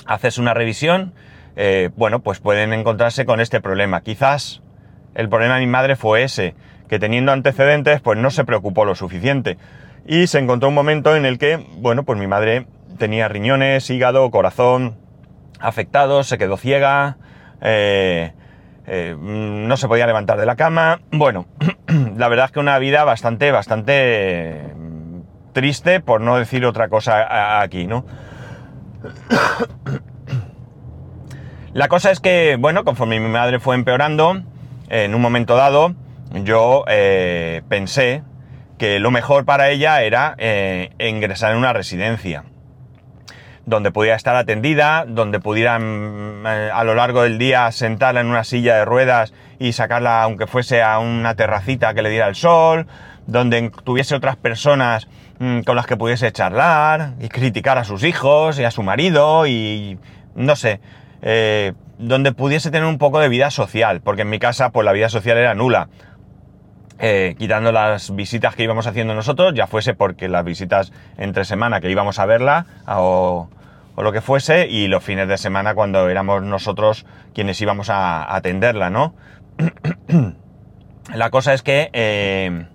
haces 0.06 0.38
una 0.38 0.54
revisión, 0.54 1.12
eh, 1.56 1.90
bueno, 1.96 2.20
pues 2.20 2.38
pueden 2.38 2.72
encontrarse 2.72 3.26
con 3.26 3.40
este 3.40 3.60
problema. 3.60 4.00
Quizás 4.00 4.62
el 5.14 5.28
problema 5.28 5.56
de 5.56 5.60
mi 5.60 5.66
madre 5.66 5.96
fue 5.96 6.22
ese, 6.22 6.54
que 6.88 6.98
teniendo 6.98 7.32
antecedentes, 7.32 8.00
pues 8.00 8.18
no 8.18 8.30
se 8.30 8.44
preocupó 8.44 8.84
lo 8.84 8.94
suficiente. 8.94 9.58
Y 10.06 10.26
se 10.28 10.38
encontró 10.38 10.68
un 10.68 10.74
momento 10.74 11.14
en 11.14 11.26
el 11.26 11.38
que, 11.38 11.64
bueno, 11.76 12.04
pues 12.04 12.18
mi 12.18 12.26
madre 12.26 12.66
tenía 12.98 13.28
riñones, 13.28 13.88
hígado, 13.90 14.30
corazón 14.30 14.96
afectados, 15.62 16.26
se 16.26 16.38
quedó 16.38 16.56
ciega, 16.56 17.16
eh, 17.60 18.32
eh, 18.86 19.16
no 19.18 19.76
se 19.76 19.88
podía 19.88 20.06
levantar 20.06 20.38
de 20.38 20.46
la 20.46 20.56
cama. 20.56 21.00
Bueno, 21.10 21.46
la 22.16 22.28
verdad 22.28 22.46
es 22.46 22.52
que 22.52 22.60
una 22.60 22.78
vida 22.78 23.04
bastante, 23.04 23.50
bastante 23.52 24.74
mm, 24.76 25.20
triste, 25.52 26.00
por 26.00 26.20
no 26.20 26.36
decir 26.36 26.66
otra 26.66 26.88
cosa 26.88 27.60
aquí, 27.62 27.86
¿no? 27.86 28.04
La 31.72 31.88
cosa 31.88 32.10
es 32.10 32.20
que, 32.20 32.58
bueno, 32.60 32.84
conforme 32.84 33.18
mi 33.18 33.30
madre 33.30 33.58
fue 33.58 33.74
empeorando, 33.74 34.42
en 34.90 35.14
un 35.14 35.22
momento 35.22 35.56
dado, 35.56 35.94
yo 36.44 36.84
eh, 36.86 37.62
pensé 37.66 38.22
que 38.76 38.98
lo 38.98 39.10
mejor 39.10 39.46
para 39.46 39.70
ella 39.70 40.02
era 40.02 40.36
ingresar 40.98 41.52
en 41.52 41.56
una 41.56 41.72
residencia 41.72 42.44
donde 43.66 43.92
pudiera 43.92 44.16
estar 44.16 44.34
atendida, 44.34 45.04
donde 45.06 45.40
pudieran 45.40 46.42
eh, 46.46 46.70
a 46.72 46.84
lo 46.84 46.94
largo 46.94 47.22
del 47.22 47.38
día 47.38 47.70
sentarla 47.70 48.20
en 48.20 48.26
una 48.26 48.44
silla 48.44 48.76
de 48.76 48.84
ruedas 48.84 49.32
y 49.58 49.72
sacarla 49.72 50.22
aunque 50.22 50.46
fuese 50.46 50.82
a 50.82 50.98
una 50.98 51.34
terracita 51.34 51.94
que 51.94 52.02
le 52.02 52.10
diera 52.10 52.26
el 52.26 52.34
sol, 52.34 52.86
donde 53.26 53.70
tuviese 53.84 54.14
otras 54.14 54.36
personas 54.36 55.08
mm, 55.38 55.60
con 55.60 55.76
las 55.76 55.86
que 55.86 55.96
pudiese 55.96 56.32
charlar 56.32 57.12
y 57.20 57.28
criticar 57.28 57.78
a 57.78 57.84
sus 57.84 58.02
hijos 58.02 58.58
y 58.58 58.64
a 58.64 58.70
su 58.70 58.82
marido 58.82 59.46
y 59.46 59.98
no 60.34 60.56
sé, 60.56 60.80
eh, 61.22 61.72
donde 61.98 62.32
pudiese 62.32 62.70
tener 62.70 62.88
un 62.88 62.98
poco 62.98 63.20
de 63.20 63.28
vida 63.28 63.50
social, 63.50 64.00
porque 64.00 64.22
en 64.22 64.30
mi 64.30 64.40
casa 64.40 64.70
pues 64.70 64.84
la 64.84 64.92
vida 64.92 65.08
social 65.08 65.38
era 65.38 65.54
nula. 65.54 65.88
Eh, 67.04 67.34
quitando 67.36 67.72
las 67.72 68.14
visitas 68.14 68.54
que 68.54 68.62
íbamos 68.62 68.86
haciendo 68.86 69.12
nosotros, 69.12 69.54
ya 69.54 69.66
fuese 69.66 69.92
porque 69.92 70.28
las 70.28 70.44
visitas 70.44 70.92
entre 71.18 71.44
semana 71.44 71.80
que 71.80 71.90
íbamos 71.90 72.20
a 72.20 72.26
verla 72.26 72.66
o, 72.86 73.48
lo 73.96 74.12
que 74.12 74.20
fuese, 74.20 74.68
y 74.68 74.86
los 74.86 75.02
fines 75.02 75.26
de 75.26 75.36
semana 75.36 75.74
cuando 75.74 76.08
éramos 76.08 76.44
nosotros 76.44 77.04
quienes 77.34 77.60
íbamos 77.60 77.90
a, 77.90 78.32
atenderla, 78.32 78.88
¿no? 78.88 79.14
la 81.12 81.30
cosa 81.30 81.54
es 81.54 81.62
que, 81.62 81.90
eh, 81.92 82.66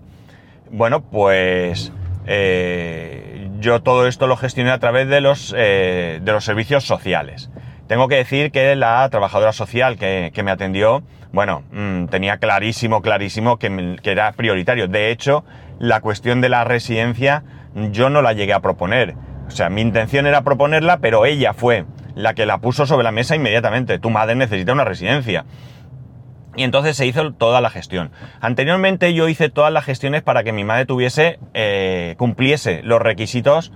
bueno, 0.71 1.03
pues 1.03 1.93
eh, 2.25 3.49
yo 3.59 3.81
todo 3.81 4.07
esto 4.07 4.27
lo 4.27 4.35
gestioné 4.35 4.71
a 4.71 4.79
través 4.79 5.07
de 5.07 5.21
los, 5.21 5.51
de 5.51 6.21
los 6.21 6.43
servicios 6.43 6.83
sociales. 6.83 7.49
Tengo 7.87 8.09
que 8.09 8.15
decir 8.15 8.51
que 8.51 8.75
la 8.75 9.07
trabajadora 9.09 9.53
social 9.53 9.97
que, 9.97 10.41
me 10.43 10.51
atendió, 10.51 11.03
bueno, 11.31 11.63
mm, 11.71 12.07
tenía 12.07 12.37
clarísimo, 12.37 13.01
clarísimo 13.01 13.57
que, 13.57 13.97
era 14.03 14.31
prioritario. 14.33 14.87
De 14.87 15.09
hecho, 15.09 15.45
la 15.79 16.01
cuestión 16.01 16.41
de 16.41 16.49
la 16.49 16.65
residencia 16.65 17.43
yo 17.91 18.09
no 18.09 18.21
la 18.21 18.33
llegué 18.33 18.53
a 18.53 18.59
proponer. 18.59 19.15
O 19.47 19.51
sea, 19.51 19.69
mi 19.69 19.81
intención 19.81 20.27
era 20.27 20.41
proponerla, 20.41 20.97
pero 20.97 21.25
ella 21.25 21.53
fue 21.53 21.85
la 22.15 22.33
que 22.33 22.45
la 22.45 22.57
puso 22.57 22.85
sobre 22.85 23.05
la 23.05 23.11
mesa 23.11 23.35
inmediatamente. 23.35 23.99
Tu 23.99 24.09
madre 24.09 24.35
necesita 24.35 24.73
una 24.73 24.83
residencia. 24.83 25.45
Y 26.57 26.63
entonces 26.63 26.97
se 26.97 27.05
hizo 27.05 27.33
toda 27.33 27.61
la 27.61 27.69
gestión. 27.69 28.11
Anteriormente 28.41 29.13
yo 29.13 29.29
hice 29.29 29.49
todas 29.49 29.71
las 29.71 29.85
gestiones 29.85 30.23
para 30.23 30.43
que 30.43 30.51
mi 30.51 30.63
madre 30.63 30.85
tuviese, 30.85 31.39
eh, 31.53 32.15
cumpliese 32.17 32.81
los 32.83 32.99
requisitos 32.99 33.71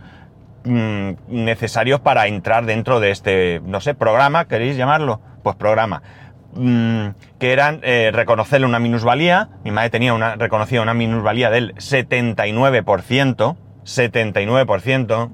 Mm, 0.63 1.13
necesarios 1.27 2.01
para 2.01 2.27
entrar 2.27 2.65
dentro 2.65 2.99
de 2.99 3.09
este, 3.09 3.61
no 3.65 3.81
sé, 3.81 3.95
programa, 3.95 4.45
¿queréis 4.45 4.77
llamarlo? 4.77 5.19
Pues 5.41 5.55
programa. 5.55 6.03
Mm, 6.53 7.07
que 7.39 7.53
eran 7.53 7.79
eh, 7.81 8.11
reconocerle 8.13 8.67
una 8.67 8.79
minusvalía. 8.79 9.49
Mi 9.63 9.71
madre 9.71 9.89
tenía 9.89 10.13
una, 10.13 10.35
reconocía 10.35 10.81
una 10.81 10.93
minusvalía 10.93 11.49
del 11.49 11.73
79%, 11.75 13.55
79%, 13.85 15.31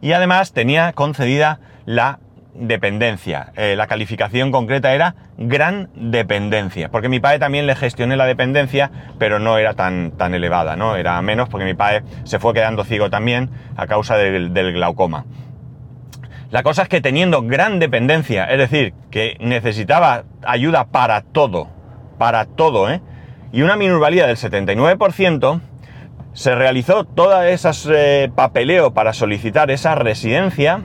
y 0.00 0.12
además 0.12 0.52
tenía 0.52 0.92
concedida 0.94 1.60
la 1.84 2.20
dependencia. 2.54 3.52
Eh, 3.56 3.74
la 3.76 3.86
calificación 3.86 4.50
concreta 4.52 4.94
era 4.94 5.14
gran 5.38 5.88
dependencia, 5.94 6.90
porque 6.90 7.08
mi 7.08 7.20
padre 7.20 7.38
también 7.38 7.66
le 7.66 7.74
gestioné 7.74 8.16
la 8.16 8.26
dependencia, 8.26 8.90
pero 9.18 9.38
no 9.38 9.58
era 9.58 9.74
tan, 9.74 10.12
tan 10.12 10.34
elevada, 10.34 10.76
¿no? 10.76 10.96
Era 10.96 11.20
menos 11.22 11.48
porque 11.48 11.64
mi 11.64 11.74
padre 11.74 12.02
se 12.24 12.38
fue 12.38 12.54
quedando 12.54 12.84
ciego 12.84 13.10
también 13.10 13.50
a 13.76 13.86
causa 13.86 14.16
del, 14.16 14.50
glaucoma. 14.72 15.24
La 16.50 16.62
cosa 16.62 16.82
es 16.82 16.88
que 16.88 17.00
teniendo 17.00 17.42
gran 17.42 17.78
dependencia, 17.78 18.44
es 18.44 18.58
decir, 18.58 18.92
que 19.10 19.36
necesitaba 19.40 20.24
ayuda 20.44 20.84
para 20.84 21.22
todo, 21.22 21.68
para 22.18 22.44
todo, 22.44 22.90
¿eh? 22.90 23.00
Y 23.52 23.62
una 23.62 23.76
minusvalía 23.76 24.26
del 24.26 24.36
79%, 24.36 25.60
se 26.34 26.54
realizó 26.54 27.04
toda 27.04 27.48
esas 27.48 27.86
eh, 27.90 28.30
papeleo 28.34 28.94
para 28.94 29.12
solicitar 29.12 29.70
esa 29.70 29.94
residencia 29.94 30.82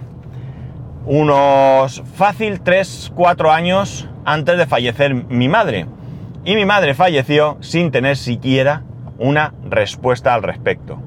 unos 1.07 2.03
fácil 2.15 2.61
3-4 2.61 3.49
años 3.49 4.09
antes 4.25 4.57
de 4.57 4.67
fallecer 4.67 5.13
mi 5.15 5.47
madre. 5.47 5.85
Y 6.43 6.55
mi 6.55 6.65
madre 6.65 6.93
falleció 6.93 7.57
sin 7.61 7.91
tener 7.91 8.17
siquiera 8.17 8.83
una 9.17 9.53
respuesta 9.69 10.33
al 10.33 10.43
respecto. 10.43 10.99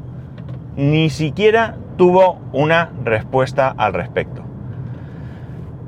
Ni 0.76 1.10
siquiera 1.10 1.76
tuvo 1.98 2.40
una 2.52 2.90
respuesta 3.04 3.74
al 3.76 3.92
respecto. 3.92 4.42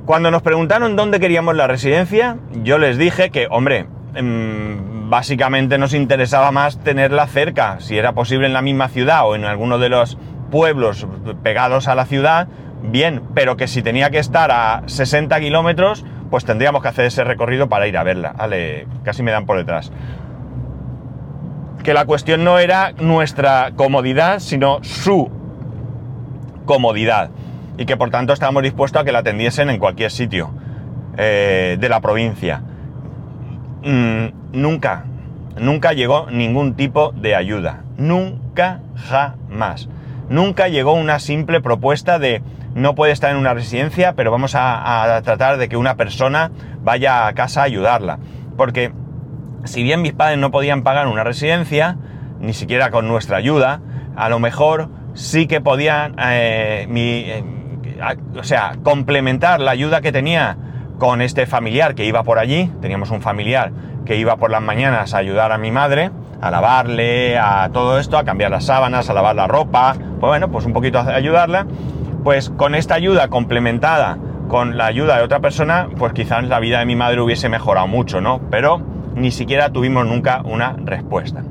Cuando 0.05 0.29
nos 0.29 0.43
preguntaron 0.43 0.95
dónde 0.95 1.19
queríamos 1.19 1.55
la 1.55 1.65
residencia, 1.65 2.37
yo 2.61 2.77
les 2.77 2.97
dije 2.97 3.31
que, 3.31 3.47
hombre, 3.49 3.87
em, 4.13 5.09
básicamente 5.09 5.77
nos 5.77 5.93
interesaba 5.93 6.51
más 6.51 6.77
tenerla 6.77 7.25
cerca, 7.25 7.79
si 7.79 7.97
era 7.97 8.11
posible 8.11 8.45
en 8.45 8.53
la 8.53 8.61
misma 8.61 8.89
ciudad 8.89 9.27
o 9.27 9.35
en 9.35 9.45
alguno 9.45 9.79
de 9.79 9.89
los 9.89 10.17
pueblos 10.51 11.07
pegados 11.41 11.87
a 11.87 11.95
la 11.95 12.05
ciudad, 12.05 12.47
bien, 12.83 13.21
pero 13.33 13.57
que 13.57 13.67
si 13.67 13.81
tenía 13.81 14.09
que 14.09 14.19
estar 14.19 14.51
a 14.51 14.83
60 14.85 15.39
kilómetros, 15.39 16.05
pues 16.29 16.45
tendríamos 16.45 16.81
que 16.81 16.87
hacer 16.87 17.05
ese 17.05 17.23
recorrido 17.23 17.69
para 17.69 17.87
ir 17.87 17.97
a 17.97 18.03
verla. 18.03 18.33
Vale, 18.33 18.87
casi 19.03 19.23
me 19.23 19.31
dan 19.31 19.45
por 19.45 19.57
detrás. 19.57 19.91
Que 21.83 21.93
la 21.93 22.05
cuestión 22.05 22.43
no 22.43 22.59
era 22.59 22.93
nuestra 22.93 23.71
comodidad, 23.75 24.39
sino 24.39 24.83
su 24.83 25.29
comodidad. 26.65 27.29
Y 27.77 27.85
que 27.85 27.97
por 27.97 28.09
tanto 28.09 28.33
estábamos 28.33 28.63
dispuestos 28.63 29.01
a 29.01 29.05
que 29.05 29.11
la 29.11 29.19
atendiesen 29.19 29.69
en 29.69 29.79
cualquier 29.79 30.11
sitio 30.11 30.51
eh, 31.17 31.77
de 31.79 31.89
la 31.89 32.01
provincia. 32.01 32.61
mm, 33.83 34.25
nunca, 34.53 35.05
nunca 35.59 35.93
llegó 35.93 36.27
ningún 36.31 36.75
tipo 36.75 37.11
de 37.11 37.35
ayuda. 37.35 37.83
Nunca, 37.97 38.79
jamás. 38.95 39.89
Nunca 40.29 40.67
llegó 40.67 40.93
una 40.93 41.19
simple 41.19 41.61
propuesta 41.61 42.17
de 42.17 42.41
no 42.75 42.95
puede 42.95 43.11
estar 43.11 43.31
en 43.31 43.37
una 43.37 43.53
residencia, 43.53 44.13
pero 44.13 44.31
vamos 44.31 44.55
a, 44.55 45.21
tratar 45.23 45.57
de 45.57 45.69
que 45.69 45.77
una 45.77 45.95
persona 45.95 46.51
vaya 46.81 47.27
a 47.27 47.33
casa 47.33 47.61
a 47.61 47.65
ayudarla. 47.65 48.19
Porque 48.57 48.91
si 49.63 49.83
bien 49.83 50.01
mis 50.01 50.13
padres 50.13 50.37
no 50.37 50.51
podían 50.51 50.83
pagar 50.83 51.07
una 51.07 51.23
residencia, 51.23 51.97
ni 52.39 52.53
siquiera 52.53 52.89
con 52.89 53.07
nuestra 53.07 53.37
ayuda, 53.37 53.81
a 54.15 54.29
lo 54.29 54.39
mejor 54.39 54.89
sí 55.13 55.47
que 55.47 55.61
podían, 55.61 56.15
eh, 56.19 56.87
eh, 56.89 57.43
o 58.37 58.43
sea, 58.43 58.75
complementar 58.83 59.59
la 59.59 59.71
ayuda 59.71 60.01
que 60.01 60.11
tenía 60.11 60.57
con 60.97 61.21
este 61.21 61.45
familiar 61.45 61.95
que 61.95 62.05
iba 62.05 62.23
por 62.23 62.39
allí. 62.39 62.71
Teníamos 62.81 63.11
un 63.11 63.21
familiar 63.21 63.71
que 64.05 64.17
iba 64.17 64.35
por 64.37 64.51
las 64.51 64.61
mañanas 64.61 65.13
a 65.13 65.17
ayudar 65.19 65.51
a 65.51 65.57
mi 65.57 65.71
madre, 65.71 66.11
a 66.41 66.51
lavarle, 66.51 67.37
a 67.37 67.69
todo 67.71 67.99
esto, 67.99 68.17
a 68.17 68.25
cambiar 68.25 68.51
las 68.51 68.65
sábanas, 68.65 69.09
a 69.09 69.13
lavar 69.13 69.35
la 69.35 69.47
ropa, 69.47 69.95
pues 69.95 70.19
bueno, 70.19 70.49
pues 70.51 70.65
un 70.65 70.73
poquito 70.73 70.99
a 70.99 71.15
ayudarla. 71.15 71.65
Pues 72.23 72.49
con 72.49 72.75
esta 72.75 72.95
ayuda 72.95 73.27
complementada 73.27 74.17
con 74.47 74.77
la 74.77 74.85
ayuda 74.85 75.17
de 75.17 75.23
otra 75.23 75.39
persona, 75.39 75.89
pues 75.97 76.13
quizás 76.13 76.43
la 76.43 76.59
vida 76.59 76.79
de 76.79 76.85
mi 76.85 76.95
madre 76.95 77.21
hubiese 77.21 77.49
mejorado 77.49 77.87
mucho, 77.87 78.21
¿no? 78.21 78.39
Pero 78.51 78.81
ni 79.15 79.31
siquiera 79.31 79.71
tuvimos 79.71 80.05
nunca 80.05 80.41
una 80.43 80.75
respuesta. 80.77 81.43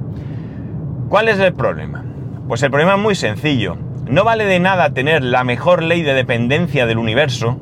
¿Cuál 1.09 1.29
es 1.29 1.39
el 1.39 1.53
problema? 1.53 2.05
Pues 2.49 2.63
el 2.63 2.71
problema 2.71 2.95
es 2.95 3.01
muy 3.01 3.15
sencillo. 3.15 3.77
No 4.07 4.25
vale 4.25 4.45
de 4.45 4.61
nada 4.61 4.91
tener 4.91 5.23
la 5.23 5.45
mejor 5.45 5.83
ley 5.83 6.03
de 6.03 6.15
dependencia 6.15 6.87
del 6.87 6.99
universo 6.99 7.59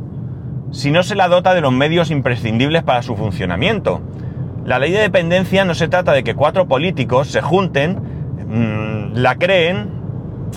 si 0.72 0.90
no 0.90 1.02
se 1.02 1.14
la 1.16 1.28
dota 1.28 1.54
de 1.54 1.60
los 1.60 1.72
medios 1.72 2.10
imprescindibles 2.10 2.82
para 2.82 3.02
su 3.02 3.16
funcionamiento. 3.16 4.00
La 4.64 4.78
ley 4.78 4.92
de 4.92 5.00
dependencia 5.00 5.64
no 5.64 5.74
se 5.74 5.88
trata 5.88 6.12
de 6.12 6.22
que 6.22 6.34
cuatro 6.34 6.68
políticos 6.68 7.28
se 7.28 7.40
junten, 7.40 7.98
mm, 8.46 9.16
la 9.16 9.36
creen, 9.36 9.99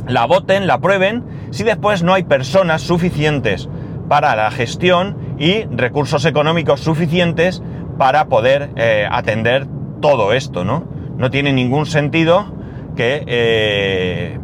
la 0.07 0.25
voten, 0.25 0.67
la 0.67 0.75
aprueben, 0.75 1.23
si 1.51 1.63
después 1.63 2.03
no 2.03 2.13
hay 2.13 2.23
personas 2.23 2.81
suficientes 2.81 3.69
para 4.09 4.35
la 4.35 4.51
gestión 4.51 5.35
y 5.37 5.63
recursos 5.65 6.25
económicos 6.25 6.81
suficientes 6.81 7.61
para 7.97 8.25
poder 8.25 8.71
eh, 8.75 9.07
atender 9.09 9.67
todo 10.01 10.33
esto, 10.33 10.65
¿no? 10.65 10.85
No 11.17 11.29
tiene 11.29 11.53
ningún 11.53 11.85
sentido 11.85 12.53
que 12.95 13.23
eh, 13.27 14.39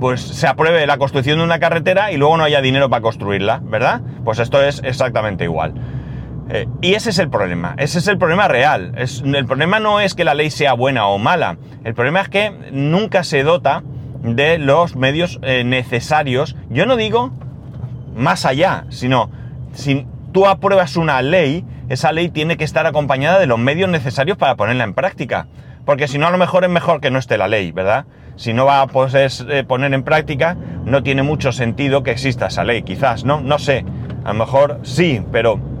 pues 0.00 0.20
se 0.20 0.48
apruebe 0.48 0.84
la 0.86 0.98
construcción 0.98 1.38
de 1.38 1.44
una 1.44 1.60
carretera 1.60 2.10
y 2.10 2.16
luego 2.16 2.36
no 2.36 2.42
haya 2.42 2.60
dinero 2.60 2.90
para 2.90 3.02
construirla, 3.02 3.60
¿verdad? 3.62 4.00
Pues 4.24 4.40
esto 4.40 4.60
es 4.60 4.82
exactamente 4.84 5.44
igual. 5.44 5.74
Eh, 6.54 6.68
y 6.82 6.92
ese 6.92 7.10
es 7.10 7.18
el 7.18 7.30
problema, 7.30 7.74
ese 7.78 7.98
es 7.98 8.06
el 8.08 8.18
problema 8.18 8.46
real. 8.46 8.92
el 8.96 9.46
problema 9.46 9.80
no 9.80 10.00
es 10.00 10.14
que 10.14 10.22
la 10.22 10.34
ley 10.34 10.50
sea 10.50 10.74
buena 10.74 11.06
o 11.06 11.16
mala, 11.16 11.56
el 11.82 11.94
problema 11.94 12.20
es 12.20 12.28
que 12.28 12.52
nunca 12.70 13.24
se 13.24 13.42
dota 13.42 13.82
de 14.22 14.58
los 14.58 14.94
medios 14.94 15.40
eh, 15.42 15.64
necesarios. 15.64 16.54
Yo 16.68 16.84
no 16.84 16.96
digo 16.96 17.32
más 18.14 18.44
allá, 18.44 18.84
sino 18.90 19.30
si 19.72 20.06
tú 20.32 20.46
apruebas 20.46 20.96
una 20.96 21.22
ley, 21.22 21.64
esa 21.88 22.12
ley 22.12 22.28
tiene 22.28 22.58
que 22.58 22.64
estar 22.64 22.86
acompañada 22.86 23.38
de 23.38 23.46
los 23.46 23.58
medios 23.58 23.88
necesarios 23.88 24.36
para 24.36 24.54
ponerla 24.54 24.84
en 24.84 24.92
práctica. 24.92 25.46
Porque 25.86 26.06
si 26.06 26.18
no, 26.18 26.26
a 26.26 26.30
lo 26.30 26.38
mejor 26.38 26.64
es 26.64 26.70
mejor 26.70 27.00
que 27.00 27.10
no 27.10 27.18
esté 27.18 27.38
la 27.38 27.48
ley, 27.48 27.72
¿verdad? 27.72 28.04
Si 28.36 28.52
no 28.52 28.66
va 28.66 28.82
a 28.82 28.86
poder 28.86 29.30
eh, 29.48 29.64
poner 29.64 29.92
en 29.94 30.02
práctica, 30.04 30.56
no 30.84 31.02
tiene 31.02 31.22
mucho 31.22 31.50
sentido 31.50 32.02
que 32.02 32.12
exista 32.12 32.46
esa 32.46 32.62
ley, 32.62 32.82
quizás, 32.82 33.24
¿no? 33.24 33.40
No 33.40 33.58
sé, 33.58 33.84
a 34.24 34.32
lo 34.32 34.38
mejor 34.38 34.78
sí, 34.82 35.22
pero 35.32 35.71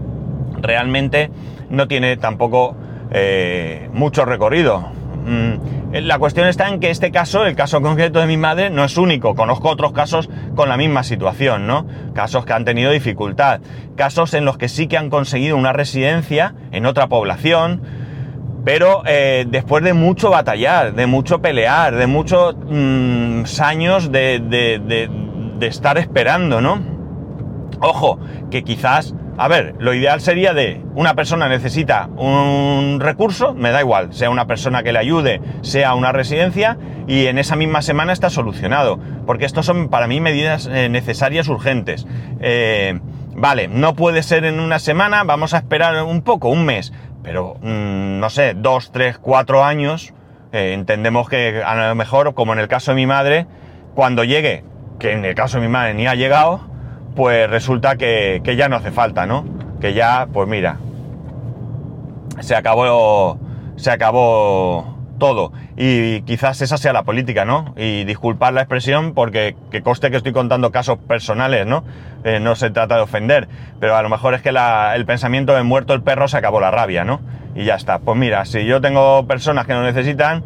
realmente 0.62 1.30
no 1.70 1.88
tiene 1.88 2.16
tampoco 2.16 2.76
eh, 3.10 3.88
mucho 3.92 4.24
recorrido. 4.24 4.90
Mm, 5.24 5.54
la 5.92 6.18
cuestión 6.18 6.48
está 6.48 6.68
en 6.68 6.80
que 6.80 6.90
este 6.90 7.10
caso, 7.10 7.44
el 7.44 7.54
caso 7.54 7.80
concreto 7.82 8.20
de 8.20 8.26
mi 8.26 8.36
madre, 8.36 8.70
no 8.70 8.84
es 8.84 8.96
único. 8.96 9.34
Conozco 9.34 9.68
otros 9.68 9.92
casos 9.92 10.30
con 10.54 10.68
la 10.68 10.76
misma 10.76 11.02
situación, 11.02 11.66
¿no? 11.66 11.86
Casos 12.14 12.46
que 12.46 12.52
han 12.52 12.64
tenido 12.64 12.90
dificultad. 12.90 13.60
Casos 13.96 14.34
en 14.34 14.44
los 14.44 14.56
que 14.56 14.68
sí 14.68 14.86
que 14.86 14.96
han 14.96 15.10
conseguido 15.10 15.56
una 15.56 15.72
residencia 15.72 16.54
en 16.70 16.86
otra 16.86 17.08
población, 17.08 17.82
pero 18.64 19.02
eh, 19.06 19.44
después 19.48 19.84
de 19.84 19.92
mucho 19.92 20.30
batallar, 20.30 20.94
de 20.94 21.06
mucho 21.06 21.42
pelear, 21.42 21.94
de 21.94 22.06
muchos 22.06 22.56
mm, 22.56 23.42
años 23.60 24.10
de, 24.10 24.40
de 24.40 25.66
estar 25.66 25.98
esperando, 25.98 26.60
¿no? 26.60 26.80
Ojo, 27.80 28.18
que 28.50 28.62
quizás 28.62 29.14
a 29.38 29.48
ver, 29.48 29.74
lo 29.78 29.94
ideal 29.94 30.20
sería 30.20 30.52
de 30.52 30.82
una 30.94 31.14
persona 31.14 31.48
necesita 31.48 32.08
un 32.16 32.98
recurso, 33.00 33.54
me 33.54 33.70
da 33.70 33.80
igual, 33.80 34.12
sea 34.12 34.28
una 34.28 34.46
persona 34.46 34.82
que 34.82 34.92
le 34.92 34.98
ayude, 34.98 35.40
sea 35.62 35.94
una 35.94 36.12
residencia, 36.12 36.76
y 37.06 37.26
en 37.26 37.38
esa 37.38 37.56
misma 37.56 37.80
semana 37.82 38.12
está 38.12 38.28
solucionado. 38.28 38.98
Porque 39.26 39.46
estos 39.46 39.64
son 39.64 39.88
para 39.88 40.06
mí 40.06 40.20
medidas 40.20 40.68
eh, 40.70 40.88
necesarias 40.88 41.48
urgentes. 41.48 42.06
Eh, 42.40 43.00
vale, 43.34 43.68
no 43.68 43.94
puede 43.94 44.22
ser 44.22 44.44
en 44.44 44.60
una 44.60 44.78
semana, 44.78 45.24
vamos 45.24 45.54
a 45.54 45.58
esperar 45.58 46.02
un 46.02 46.22
poco, 46.22 46.48
un 46.48 46.66
mes, 46.66 46.92
pero 47.22 47.56
mm, 47.62 48.18
no 48.18 48.28
sé, 48.28 48.54
dos, 48.54 48.92
tres, 48.92 49.18
cuatro 49.18 49.64
años. 49.64 50.12
Eh, 50.52 50.74
entendemos 50.74 51.30
que 51.30 51.62
a 51.64 51.88
lo 51.88 51.94
mejor, 51.94 52.34
como 52.34 52.52
en 52.52 52.58
el 52.58 52.68
caso 52.68 52.90
de 52.90 52.96
mi 52.96 53.06
madre, 53.06 53.46
cuando 53.94 54.24
llegue, 54.24 54.64
que 54.98 55.12
en 55.12 55.24
el 55.24 55.34
caso 55.34 55.58
de 55.58 55.66
mi 55.66 55.72
madre 55.72 55.94
ni 55.94 56.06
ha 56.06 56.14
llegado, 56.14 56.71
pues 57.14 57.48
resulta 57.48 57.96
que, 57.96 58.40
ya 58.56 58.68
no 58.68 58.76
hace 58.76 58.90
falta, 58.90 59.26
¿no? 59.26 59.44
Que 59.80 59.94
ya, 59.94 60.28
pues 60.32 60.48
mira, 60.48 60.78
se 62.40 62.54
acabó, 62.54 63.38
se 63.76 63.90
acabó 63.90 64.98
todo. 65.18 65.52
Y 65.76 66.22
quizás 66.22 66.60
esa 66.62 66.76
sea 66.78 66.92
la 66.92 67.04
política, 67.04 67.44
¿no? 67.44 67.74
Y 67.76 68.04
disculpar 68.04 68.52
la 68.52 68.62
expresión 68.62 69.14
porque 69.14 69.56
que 69.70 69.82
coste 69.82 70.10
que 70.10 70.16
estoy 70.16 70.32
contando 70.32 70.72
casos 70.72 70.98
personales, 70.98 71.66
¿no? 71.66 71.84
Eh, 72.24 72.40
no 72.40 72.54
se 72.54 72.70
trata 72.70 72.96
de 72.96 73.02
ofender, 73.02 73.48
pero 73.80 73.96
a 73.96 74.02
lo 74.02 74.08
mejor 74.08 74.34
es 74.34 74.42
que 74.42 74.50
el 74.50 75.06
pensamiento 75.06 75.54
de 75.54 75.62
muerto 75.62 75.94
el 75.94 76.02
perro 76.02 76.28
se 76.28 76.36
acabó 76.36 76.60
la 76.60 76.70
rabia, 76.70 77.04
¿no? 77.04 77.20
Y 77.54 77.64
ya 77.64 77.74
está. 77.74 77.98
Pues 77.98 78.16
mira, 78.18 78.44
si 78.44 78.64
yo 78.64 78.80
tengo 78.80 79.26
personas 79.26 79.66
que 79.66 79.74
no 79.74 79.82
necesitan, 79.82 80.42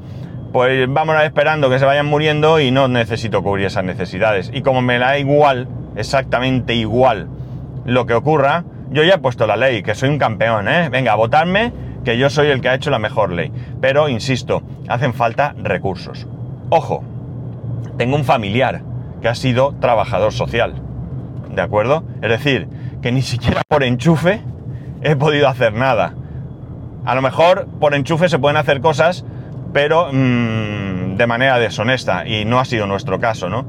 pues 0.57 0.87
vamos 0.89 1.17
esperando 1.23 1.69
que 1.69 1.79
se 1.79 1.85
vayan 1.85 2.07
muriendo 2.07 2.59
y 2.61 2.71
no 2.71 2.89
necesito 2.89 3.43
cubrir 3.43 3.67
esas 3.67 3.85
necesidades. 3.85 4.51
Y 4.55 4.63
como 4.63 4.81
me 4.81 4.99
da 4.99 5.19
igual 5.19 5.69
exactamente 5.97 6.73
igual 6.75 7.29
lo 7.85 8.07
que 8.07 8.15
ocurra, 8.15 8.65
yo 8.89 9.05
ya 9.05 9.17
he 9.17 9.19
puesto 9.19 9.47
la 9.47 9.59
ley, 9.59 9.83
que 9.83 9.95
soy 9.95 10.09
un 10.09 10.19
campeón, 10.19 10.67
¿eh? 10.67 10.89
Venga, 10.89 11.13
a 11.13 11.15
votarme, 11.15 11.75
que 12.07 12.17
yo 12.17 12.31
soy 12.31 12.47
el 12.49 12.63
que 12.63 12.71
ha 12.71 12.75
hecho 12.75 12.89
la 12.89 12.99
mejor 12.99 13.33
ley. 13.33 13.53
Pero, 13.83 14.09
insisto, 14.09 14.63
hacen 14.89 15.13
falta 15.13 15.55
recursos. 15.63 16.27
Ojo, 16.71 17.05
tengo 17.99 18.17
un 18.17 18.25
familiar 18.25 18.81
que 19.21 19.29
ha 19.29 19.35
sido 19.35 19.75
trabajador 19.79 20.33
social. 20.33 20.73
¿De 21.55 21.61
acuerdo? 21.61 22.03
Es 22.23 22.31
decir, 22.31 22.67
que 23.03 23.13
ni 23.13 23.21
siquiera 23.21 23.61
por 23.69 23.83
enchufe 23.83 24.41
he 25.03 25.17
podido 25.17 25.49
hacer 25.49 25.75
nada. 25.75 26.15
A 27.05 27.15
lo 27.15 27.21
mejor 27.21 27.69
por 27.79 27.95
enchufe 27.95 28.31
se 28.31 28.39
pueden 28.39 28.57
hacer 28.57 28.81
cosas, 28.81 29.27
pero 29.73 30.09
mmm, 30.13 31.17
de 31.17 31.27
manera 31.27 31.59
deshonesta, 31.59 32.27
y 32.27 32.45
no 32.45 32.61
ha 32.61 32.65
sido 32.65 32.87
nuestro 32.87 33.19
caso, 33.21 33.49
¿no? 33.49 33.67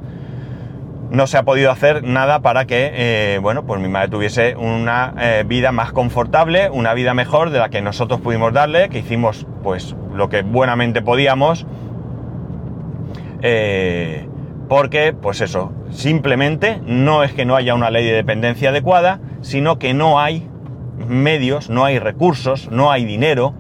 no 1.10 1.28
se 1.28 1.38
ha 1.38 1.44
podido 1.44 1.72
hacer 1.72 2.04
nada 2.04 2.42
para 2.42 2.66
que, 2.66 2.92
eh, 2.94 3.40
bueno, 3.42 3.66
pues 3.66 3.80
mi 3.80 3.88
madre 3.88 4.10
tuviese 4.10 4.56
una 4.56 5.14
eh, 5.20 5.44
vida 5.48 5.72
más 5.72 5.92
confortable, 5.92 6.70
una 6.70 6.94
vida 6.94 7.14
mejor 7.14 7.50
de 7.50 7.60
la 7.60 7.70
que 7.70 7.82
nosotros 7.82 8.22
pudimos 8.22 8.54
darle, 8.54 8.90
que 8.90 9.00
hicimos 9.00 9.48
pues 9.64 9.96
lo 10.14 10.30
que 10.30 10.42
buenamente 10.42 11.02
podíamos, 11.02 11.66
eh, 13.42 14.28
porque, 14.68 15.14
pues 15.14 15.40
eso, 15.40 15.72
simplemente 15.92 16.82
no 16.86 17.24
es 17.24 17.32
que 17.32 17.46
no 17.46 17.56
haya 17.56 17.74
una 17.74 17.90
ley 17.90 18.06
de 18.06 18.14
dependencia 18.14 18.70
adecuada, 18.70 19.22
sino 19.42 19.80
que 19.80 19.94
no 19.94 20.20
hay 20.20 20.50
medios, 21.08 21.70
no 21.70 21.86
hay 21.86 22.00
recursos, 22.00 22.70
no 22.70 22.92
hay 22.92 23.06
dinero 23.06 23.54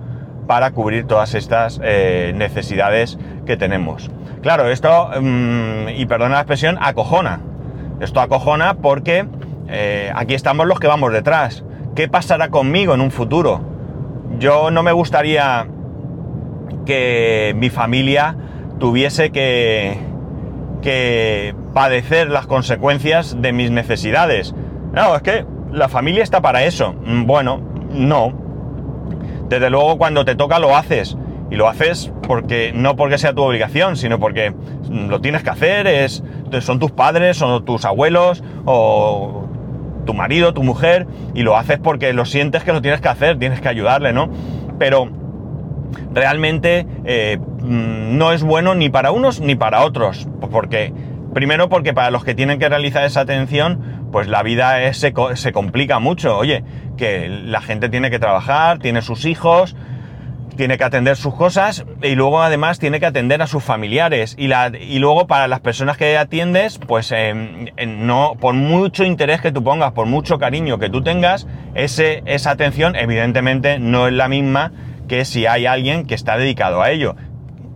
para 0.47 0.71
cubrir 0.71 1.05
todas 1.05 1.35
estas 1.35 1.79
necesidades 1.79 3.19
que 3.45 3.57
tenemos. 3.57 4.09
Claro, 4.41 4.69
esto, 4.69 5.09
mm, 5.19 5.89
y 5.89 6.05
perdona 6.05 6.35
la 6.35 6.41
expresión, 6.41 6.77
acojona. 6.79 7.41
Esto 7.99 8.21
acojona 8.21 8.75
porque 8.75 9.25
eh, 9.67 10.11
aquí 10.15 10.33
estamos 10.33 10.67
los 10.67 10.79
que 10.79 10.87
vamos 10.87 11.11
detrás. 11.11 11.63
¿Qué 11.95 12.07
pasará 12.07 12.49
conmigo 12.49 12.93
en 12.93 13.01
un 13.01 13.11
futuro? 13.11 13.61
Yo 14.39 14.71
no 14.71 14.83
me 14.83 14.91
gustaría 14.91 15.67
que 16.85 17.53
mi 17.57 17.69
familia 17.69 18.35
tuviese 18.79 19.31
que, 19.31 19.97
que 20.81 21.55
padecer 21.73 22.29
las 22.29 22.45
consecuencias 22.45 23.41
de 23.41 23.51
mis 23.51 23.71
necesidades. 23.71 24.53
No, 24.93 25.15
es 25.15 25.21
que 25.23 25.45
la 25.71 25.89
familia 25.89 26.23
está 26.23 26.41
para 26.41 26.63
eso. 26.63 26.93
Mm, 27.05 27.25
bueno, 27.25 27.59
no. 27.91 28.46
Desde 29.49 29.69
luego 29.69 29.97
cuando 29.97 30.25
te 30.25 30.35
toca 30.35 30.59
lo 30.59 30.75
haces 30.75 31.17
y 31.49 31.55
lo 31.55 31.67
haces 31.69 32.11
porque 32.27 32.73
no 32.73 32.95
porque 32.95 33.17
sea 33.17 33.33
tu 33.33 33.43
obligación, 33.43 33.95
sino 33.95 34.19
porque 34.19 34.53
lo 34.89 35.21
tienes 35.21 35.43
que 35.43 35.49
hacer, 35.49 35.87
es, 35.87 36.23
son 36.61 36.79
tus 36.79 36.91
padres, 36.91 37.37
son 37.37 37.63
tus 37.63 37.85
abuelos, 37.85 38.43
o 38.65 39.47
tu 40.05 40.13
marido, 40.13 40.53
tu 40.53 40.63
mujer, 40.63 41.07
y 41.33 41.43
lo 41.43 41.55
haces 41.55 41.79
porque 41.79 42.13
lo 42.13 42.25
sientes 42.25 42.63
que 42.63 42.73
lo 42.73 42.81
tienes 42.81 43.01
que 43.01 43.09
hacer, 43.09 43.39
tienes 43.39 43.61
que 43.61 43.69
ayudarle, 43.69 44.11
¿no? 44.13 44.29
Pero 44.77 45.09
realmente 46.13 46.85
eh, 47.05 47.39
no 47.61 48.31
es 48.31 48.43
bueno 48.43 48.75
ni 48.75 48.89
para 48.89 49.11
unos 49.11 49.39
ni 49.39 49.55
para 49.55 49.83
otros, 49.83 50.27
porque 50.51 50.93
primero 51.33 51.69
porque 51.69 51.93
para 51.93 52.11
los 52.11 52.23
que 52.23 52.35
tienen 52.35 52.59
que 52.59 52.67
realizar 52.67 53.03
esa 53.03 53.21
atención, 53.21 53.96
pues 54.11 54.27
la 54.27 54.43
vida 54.43 54.93
se, 54.93 55.13
se 55.35 55.51
complica 55.51 55.99
mucho. 55.99 56.37
Oye, 56.37 56.63
que 56.97 57.29
la 57.29 57.61
gente 57.61 57.89
tiene 57.89 58.09
que 58.09 58.19
trabajar, 58.19 58.79
tiene 58.79 59.01
sus 59.01 59.25
hijos, 59.25 59.75
tiene 60.57 60.77
que 60.77 60.83
atender 60.83 61.15
sus 61.15 61.35
cosas 61.35 61.85
y 62.01 62.15
luego 62.15 62.41
además 62.41 62.79
tiene 62.79 62.99
que 62.99 63.05
atender 63.05 63.41
a 63.41 63.47
sus 63.47 63.63
familiares. 63.63 64.35
Y, 64.37 64.47
la, 64.47 64.71
y 64.77 64.99
luego 64.99 65.27
para 65.27 65.47
las 65.47 65.61
personas 65.61 65.95
que 65.95 66.17
atiendes, 66.17 66.79
pues 66.79 67.13
eh, 67.15 67.71
no, 67.87 68.35
por 68.39 68.53
mucho 68.55 69.05
interés 69.05 69.39
que 69.39 69.53
tú 69.53 69.63
pongas, 69.63 69.93
por 69.93 70.07
mucho 70.07 70.39
cariño 70.39 70.79
que 70.79 70.89
tú 70.89 71.01
tengas, 71.01 71.47
ese, 71.75 72.23
esa 72.25 72.51
atención 72.51 72.95
evidentemente 72.95 73.79
no 73.79 74.07
es 74.07 74.13
la 74.13 74.27
misma 74.27 74.71
que 75.07 75.23
si 75.23 75.45
hay 75.45 75.65
alguien 75.65 76.05
que 76.05 76.15
está 76.15 76.37
dedicado 76.37 76.81
a 76.81 76.91
ello. 76.91 77.15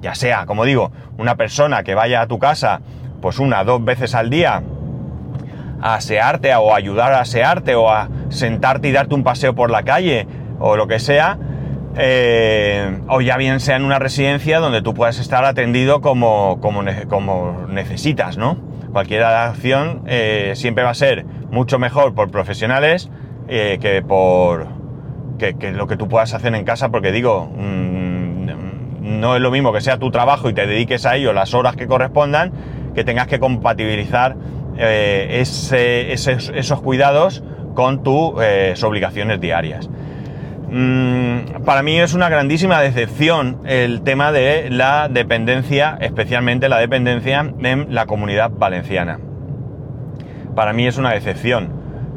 Ya 0.02 0.16
sea, 0.16 0.46
como 0.48 0.66
digo, 0.66 0.92
una 1.18 1.36
persona 1.36 1.84
que 1.84 1.94
vaya 1.94 2.22
a 2.22 2.28
tu 2.28 2.40
casa 2.40 2.82
pues 3.22 3.38
una, 3.38 3.64
dos 3.64 3.86
veces 3.86 4.16
al 4.16 4.32
día 4.32 4.64
a 5.82 5.96
asearte 5.96 6.54
o 6.56 6.74
ayudar 6.74 7.14
a 7.14 7.22
asearte 7.22 7.76
o 7.76 7.90
a 7.90 8.10
sentarte 8.30 8.88
y 8.88 8.92
darte 8.92 9.16
un 9.16 9.24
paseo 9.24 9.56
por 9.56 9.72
la 9.72 9.84
calle 9.84 10.28
o 10.60 10.76
lo 10.76 10.88
que 10.88 11.00
sea, 11.00 11.38
eh, 11.98 13.00
o 13.08 13.20
ya 13.22 13.36
bien 13.38 13.60
sea 13.60 13.76
en 13.76 13.84
una 13.84 14.00
residencia 14.00 14.60
donde 14.60 14.82
tú 14.82 14.94
puedas 14.94 15.20
estar 15.20 15.44
atendido 15.44 16.02
como, 16.02 16.60
como, 16.62 17.68
necesitas, 17.68 18.38
¿no? 18.38 18.58
Cualquier 18.94 19.24
acción 19.24 20.04
eh, 20.08 20.54
siempre 20.56 20.84
va 20.84 20.92
a 20.92 20.96
ser 20.96 21.26
mucho 21.50 21.80
mejor 21.80 22.14
por 22.14 22.30
profesionales 22.30 23.10
eh, 23.48 23.78
que 23.82 24.02
por 24.02 24.68
que, 25.38 25.72
lo 25.72 25.88
que 25.88 25.98
tú 25.98 26.08
puedas 26.08 26.34
hacer 26.34 26.54
en 26.54 26.64
casa, 26.64 26.90
porque 26.90 27.12
digo, 27.12 27.52
mm, 27.58 28.22
no 29.02 29.36
es 29.36 29.42
lo 29.42 29.52
mismo 29.52 29.74
que 29.74 29.82
sea 29.82 29.98
tu 29.98 30.12
trabajo 30.12 30.50
y 30.50 30.54
te 30.54 30.68
dediques 30.68 31.06
a 31.06 31.16
ello 31.16 31.34
las 31.34 31.54
horas 31.54 31.76
que 31.76 31.88
correspondan, 31.88 32.52
que 32.94 33.04
tengas 33.04 33.28
que 33.28 33.40
compatibilizar 33.40 34.36
esos 34.78 36.82
cuidados 36.82 37.44
con 37.76 38.04
tus 38.04 38.84
obligaciones 38.84 39.40
diarias. 39.40 39.90
Mm, 40.74 41.64
para 41.66 41.84
mí 41.84 42.00
es 42.00 42.14
una 42.14 42.30
grandísima 42.30 42.80
decepción 42.80 43.58
el 43.66 44.04
tema 44.04 44.32
de 44.32 44.70
la 44.70 45.10
dependencia, 45.10 45.98
especialmente 46.00 46.70
la 46.70 46.78
dependencia 46.78 47.54
en 47.60 47.94
la 47.94 48.06
comunidad 48.06 48.52
valenciana. 48.52 49.20
Para 50.56 50.72
mí 50.72 50.88
es 50.88 50.98
una 50.98 51.12
decepción, 51.12 51.74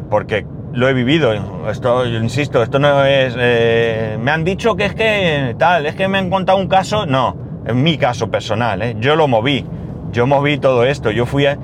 porque 0.08 0.46
lo 0.72 0.88
he 0.88 0.94
vivido, 0.94 1.32
esto, 1.68 2.06
yo 2.06 2.20
insisto, 2.20 2.62
esto 2.62 2.78
no 2.78 3.04
es... 3.04 3.34
Eh, 3.36 4.18
me 4.20 4.30
han 4.30 4.44
dicho 4.44 4.76
que 4.76 4.84
es 4.84 4.94
que 4.94 5.56
tal, 5.58 5.86
es 5.86 5.96
que 5.96 6.06
me 6.06 6.18
han 6.18 6.30
contado 6.30 6.58
un 6.58 6.68
caso, 6.68 7.06
no, 7.06 7.36
en 7.66 7.82
mi 7.82 7.98
caso 7.98 8.30
personal, 8.30 8.82
¿eh? 8.82 8.96
yo 9.00 9.16
lo 9.16 9.26
moví, 9.26 9.66
yo 10.12 10.28
moví 10.28 10.58
todo 10.58 10.84
esto, 10.84 11.10
yo 11.10 11.26
fui 11.26 11.46
a, 11.46 11.58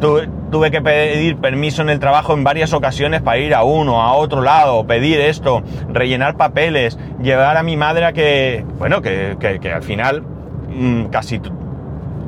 tuve, 0.00 0.70
que 0.70 0.80
pedir 0.80 1.36
permiso 1.36 1.82
en 1.82 1.90
el 1.90 1.98
trabajo 1.98 2.34
en 2.34 2.44
varias 2.44 2.72
ocasiones 2.72 3.22
para 3.22 3.38
ir 3.38 3.54
a 3.54 3.62
uno, 3.62 4.02
a 4.02 4.14
otro 4.14 4.42
lado, 4.42 4.86
pedir 4.86 5.20
esto, 5.20 5.62
rellenar 5.92 6.36
papeles, 6.36 6.98
llevar 7.20 7.56
a 7.56 7.62
mi 7.62 7.76
madre 7.76 8.04
a 8.06 8.12
que, 8.12 8.64
bueno, 8.78 9.02
que, 9.02 9.36
al 9.72 9.82
final 9.82 10.22
mm, 10.22 11.06
casi, 11.06 11.40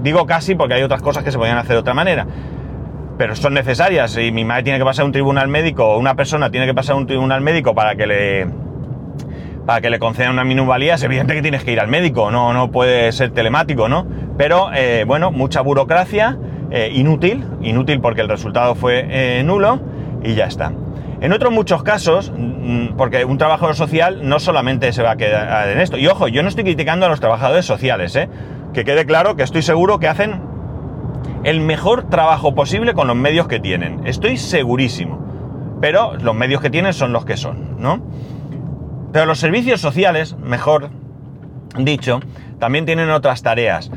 digo 0.03 0.27
casi 0.27 0.55
porque 0.55 0.75
hay 0.75 0.83
otras 0.83 1.03
cosas 1.03 1.25
que 1.25 1.31
se 1.31 1.39
podían 1.39 1.59
hacer 1.59 1.73
de 1.73 1.79
otra 1.79 1.95
manera, 1.95 2.27
pero 3.17 3.37
son 3.37 3.55
necesarias. 3.55 4.13
Si 4.13 4.33
mi 4.33 4.45
madre 4.45 4.65
tiene 4.65 4.79
que 4.79 4.85
pasar 4.85 5.03
a 5.03 5.07
un 5.07 5.13
tribunal 5.13 5.49
médico 5.49 5.85
o 5.87 5.99
una 5.99 6.15
persona 6.15 6.51
tiene 6.51 6.67
que 6.67 6.75
pasar 6.75 6.95
a 6.95 6.99
un 6.99 7.07
tribunal 7.07 7.41
médico 7.41 7.75
para 7.75 7.95
que 7.95 8.07
le 8.07 8.47
para 9.67 9.83
que 9.83 9.91
le 9.91 9.99
concedan 9.99 10.33
una 10.33 10.43
minusvalía, 10.43 10.95
es 10.95 11.03
evidente 11.03 11.35
que 11.35 11.43
tienes 11.43 11.63
que 11.63 11.71
ir 11.71 11.81
al 11.81 11.87
médico, 11.87 12.31
no, 12.31 12.53
no 12.53 12.73
puede 12.73 13.13
ser 13.13 13.31
telemático, 13.31 13.89
¿no? 13.89 14.07
Pero 14.37 14.71
eh, 14.75 15.05
bueno, 15.07 15.31
mucha 15.31 15.61
burocracia 15.61 16.39
eh, 16.71 16.91
inútil, 16.93 17.45
inútil 17.63 18.01
porque 18.01 18.21
el 18.21 18.29
resultado 18.29 18.75
fue 18.75 19.07
eh, 19.09 19.43
nulo 19.43 19.81
y 20.23 20.35
ya 20.35 20.47
está. 20.47 20.73
En 21.21 21.33
otros 21.33 21.53
muchos 21.53 21.83
casos, 21.83 22.33
mm, 22.35 22.97
porque 22.97 23.25
un 23.25 23.39
trabajador 23.39 23.75
social 23.75 24.21
no 24.23 24.39
solamente 24.39 24.93
se 24.93 25.03
va 25.03 25.13
a 25.13 25.17
quedar 25.17 25.69
en 25.69 25.81
esto, 25.81 25.99
y 25.99 26.07
ojo, 26.07 26.29
yo 26.29 26.43
no 26.43 26.49
estoy 26.49 26.65
criticando 26.65 27.07
a 27.07 27.09
los 27.09 27.21
trabajadores 27.21 27.67
sociales, 27.67 28.15
¿eh? 28.17 28.29
que 28.73 28.85
quede 28.85 29.05
claro 29.05 29.37
que 29.37 29.43
estoy 29.43 29.63
seguro 29.63 29.99
que 29.99 30.09
hacen 30.09 30.41
el 31.45 31.61
mejor 31.61 32.09
trabajo 32.09 32.55
posible 32.55 32.95
con 32.95 33.07
los 33.07 33.17
medios 33.17 33.49
que 33.49 33.61
tienen, 33.61 34.07
estoy 34.07 34.37
segurísimo, 34.37 35.19
pero 35.81 36.17
los 36.17 36.35
medios 36.35 36.61
que 36.61 36.71
tienen 36.71 36.93
son 36.93 37.13
los 37.13 37.25
que 37.25 37.37
son, 37.37 37.81
¿no? 37.81 38.01
Pero 39.13 39.27
los 39.27 39.41
servicios 39.41 39.81
sociales, 39.81 40.37
mejor 40.37 40.91
dicho, 41.77 42.21
también 42.59 42.87
tienen 42.87 43.11
otras 43.11 43.43
tareas 43.43 43.91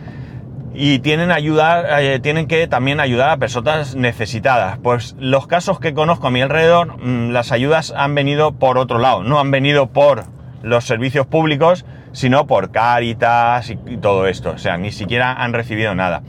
y 0.73 0.99
tienen, 0.99 1.31
ayudar, 1.31 2.01
eh, 2.01 2.19
tienen 2.19 2.47
que 2.47 2.67
también 2.67 2.99
ayudar 2.99 3.29
a 3.29 3.37
personas 3.37 3.95
necesitadas. 3.95 4.79
Pues 4.81 5.15
los 5.19 5.47
casos 5.47 5.79
que 5.79 5.93
conozco 5.93 6.27
a 6.27 6.31
mi 6.31 6.41
alrededor, 6.41 6.97
mm, 6.97 7.29
las 7.29 7.51
ayudas 7.51 7.93
han 7.95 8.15
venido 8.15 8.53
por 8.53 8.77
otro 8.77 8.97
lado, 8.97 9.23
no 9.23 9.39
han 9.39 9.51
venido 9.51 9.87
por 9.87 10.25
los 10.63 10.85
servicios 10.85 11.27
públicos, 11.27 11.85
sino 12.11 12.47
por 12.47 12.71
Cáritas 12.71 13.69
y, 13.69 13.75
todo 13.97 14.27
esto. 14.27 14.51
O 14.51 14.57
sea, 14.57 14.77
ni 14.77 14.91
siquiera 14.91 15.33
han 15.33 15.53
recibido 15.53 15.93
nada. 15.93 16.23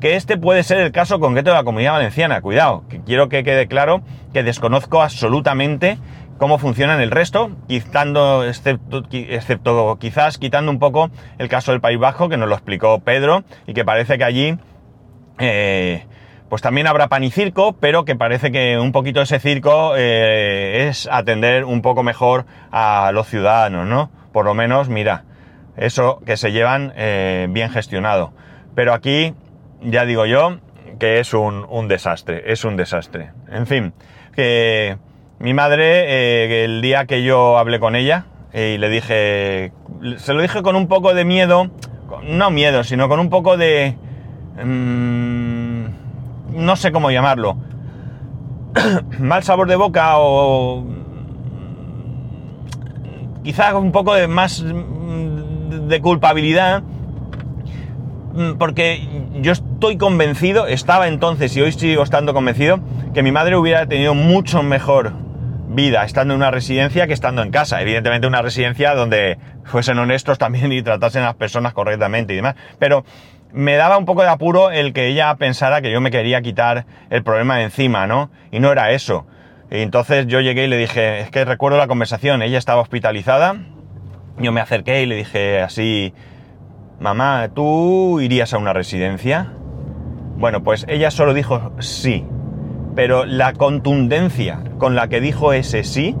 Que 0.00 0.16
este 0.16 0.36
puede 0.36 0.62
ser 0.62 0.78
el 0.78 0.92
caso 0.92 1.20
concreto 1.20 1.50
de 1.50 1.56
la 1.56 1.64
comunidad 1.64 1.92
valenciana. 1.92 2.40
Cuidado, 2.40 2.84
que 2.88 3.00
quiero 3.00 3.28
que 3.28 3.44
quede 3.44 3.66
claro 3.66 4.02
que 4.32 4.42
desconozco 4.42 5.02
absolutamente 5.02 5.98
cómo 6.42 6.58
funcionan 6.58 7.00
el 7.00 7.12
resto, 7.12 7.52
quitando, 7.68 8.44
excepto, 8.44 9.04
quizás 10.00 10.38
quitando 10.38 10.72
un 10.72 10.80
poco 10.80 11.08
el 11.38 11.48
caso 11.48 11.70
del 11.70 11.80
País 11.80 12.00
Bajo, 12.00 12.28
que 12.28 12.36
nos 12.36 12.48
lo 12.48 12.56
explicó 12.56 12.98
Pedro, 12.98 13.44
y 13.64 13.74
que 13.74 13.84
parece 13.84 14.18
que 14.18 14.24
allí 14.24 14.58
eh, 15.38 16.04
pues 16.48 16.60
también 16.60 16.88
habrá 16.88 17.06
pan 17.06 17.22
y 17.22 17.30
circo, 17.30 17.74
pero 17.74 18.04
que 18.04 18.16
parece 18.16 18.50
que 18.50 18.76
un 18.76 18.90
poquito 18.90 19.22
ese 19.22 19.38
circo 19.38 19.94
eh, 19.96 20.88
es 20.88 21.08
atender 21.12 21.64
un 21.64 21.80
poco 21.80 22.02
mejor 22.02 22.44
a 22.72 23.12
los 23.14 23.28
ciudadanos, 23.28 23.86
¿no? 23.86 24.10
Por 24.32 24.44
lo 24.44 24.52
menos, 24.52 24.88
mira, 24.88 25.22
eso 25.76 26.20
que 26.26 26.36
se 26.36 26.50
llevan 26.50 26.92
eh, 26.96 27.46
bien 27.50 27.70
gestionado. 27.70 28.32
Pero 28.74 28.94
aquí, 28.94 29.32
ya 29.80 30.04
digo 30.06 30.26
yo, 30.26 30.58
que 30.98 31.20
es 31.20 31.34
un 31.34 31.86
desastre, 31.86 32.50
es 32.50 32.64
un 32.64 32.76
desastre. 32.76 33.30
En 33.48 33.68
fin, 33.68 33.94
que 34.34 34.98
mi 35.42 35.52
madre, 35.54 36.04
eh, 36.06 36.64
el 36.64 36.80
día 36.80 37.04
que 37.04 37.22
yo 37.22 37.58
hablé 37.58 37.78
con 37.80 37.96
ella 37.96 38.24
y 38.54 38.78
le 38.78 38.88
dije, 38.88 39.72
se 40.16 40.32
lo 40.32 40.40
dije 40.40 40.62
con 40.62 40.76
un 40.76 40.88
poco 40.88 41.12
de 41.12 41.24
miedo, 41.24 41.68
no 42.26 42.50
miedo, 42.50 42.84
sino 42.84 43.08
con 43.08 43.20
un 43.20 43.28
poco 43.28 43.56
de... 43.56 43.96
Mm, 44.64 45.84
no 46.54 46.76
sé 46.76 46.92
cómo 46.92 47.10
llamarlo. 47.10 47.56
mal 49.18 49.42
sabor 49.42 49.68
de 49.68 49.76
boca 49.76 50.18
o... 50.18 50.86
Quizás 53.42 53.74
un 53.74 53.92
poco 53.92 54.14
de 54.14 54.28
más 54.28 54.64
de 54.64 56.00
culpabilidad 56.00 56.82
Mm, 58.34 58.54
porque 58.54 59.06
yo 59.42 59.52
estoy 59.52 59.98
convencido, 59.98 60.66
estaba 60.66 61.08
entonces 61.08 61.54
y 61.56 61.60
hoy 61.60 61.72
sigo 61.72 62.02
estando 62.02 62.32
convencido, 62.32 62.80
que 63.12 63.22
mi 63.22 63.30
madre 63.30 63.56
hubiera 63.56 63.86
tenido 63.86 64.14
mucho 64.14 64.62
mejor 64.62 65.12
vida 65.74 66.04
estando 66.04 66.34
en 66.34 66.38
una 66.38 66.50
residencia 66.50 67.06
que 67.06 67.12
estando 67.12 67.42
en 67.42 67.50
casa. 67.50 67.80
Evidentemente 67.80 68.26
una 68.26 68.42
residencia 68.42 68.94
donde 68.94 69.38
fuesen 69.64 69.98
honestos 69.98 70.38
también 70.38 70.72
y 70.72 70.82
tratasen 70.82 71.22
a 71.22 71.26
las 71.26 71.34
personas 71.34 71.72
correctamente 71.72 72.32
y 72.32 72.36
demás. 72.36 72.54
Pero 72.78 73.04
me 73.52 73.76
daba 73.76 73.98
un 73.98 74.04
poco 74.04 74.22
de 74.22 74.28
apuro 74.28 74.70
el 74.70 74.92
que 74.92 75.08
ella 75.08 75.34
pensara 75.36 75.82
que 75.82 75.90
yo 75.90 76.00
me 76.00 76.10
quería 76.10 76.40
quitar 76.42 76.86
el 77.10 77.22
problema 77.22 77.56
de 77.58 77.64
encima, 77.64 78.06
¿no? 78.06 78.30
Y 78.50 78.60
no 78.60 78.72
era 78.72 78.92
eso. 78.92 79.26
Y 79.70 79.80
entonces 79.80 80.26
yo 80.26 80.40
llegué 80.40 80.64
y 80.64 80.68
le 80.68 80.76
dije, 80.76 81.20
es 81.20 81.30
que 81.30 81.44
recuerdo 81.44 81.78
la 81.78 81.86
conversación, 81.86 82.42
ella 82.42 82.58
estaba 82.58 82.82
hospitalizada, 82.82 83.56
yo 84.38 84.52
me 84.52 84.60
acerqué 84.60 85.02
y 85.02 85.06
le 85.06 85.16
dije 85.16 85.60
así, 85.60 86.12
mamá, 87.00 87.50
¿tú 87.54 88.20
irías 88.20 88.52
a 88.52 88.58
una 88.58 88.72
residencia? 88.72 89.52
Bueno, 90.36 90.62
pues 90.62 90.84
ella 90.88 91.10
solo 91.10 91.34
dijo 91.34 91.72
sí, 91.78 92.26
pero 92.94 93.24
la 93.24 93.52
contundencia 93.54 94.60
con 94.78 94.94
la 94.94 95.08
que 95.08 95.20
dijo 95.20 95.52
ese 95.52 95.84
sí 95.84 96.16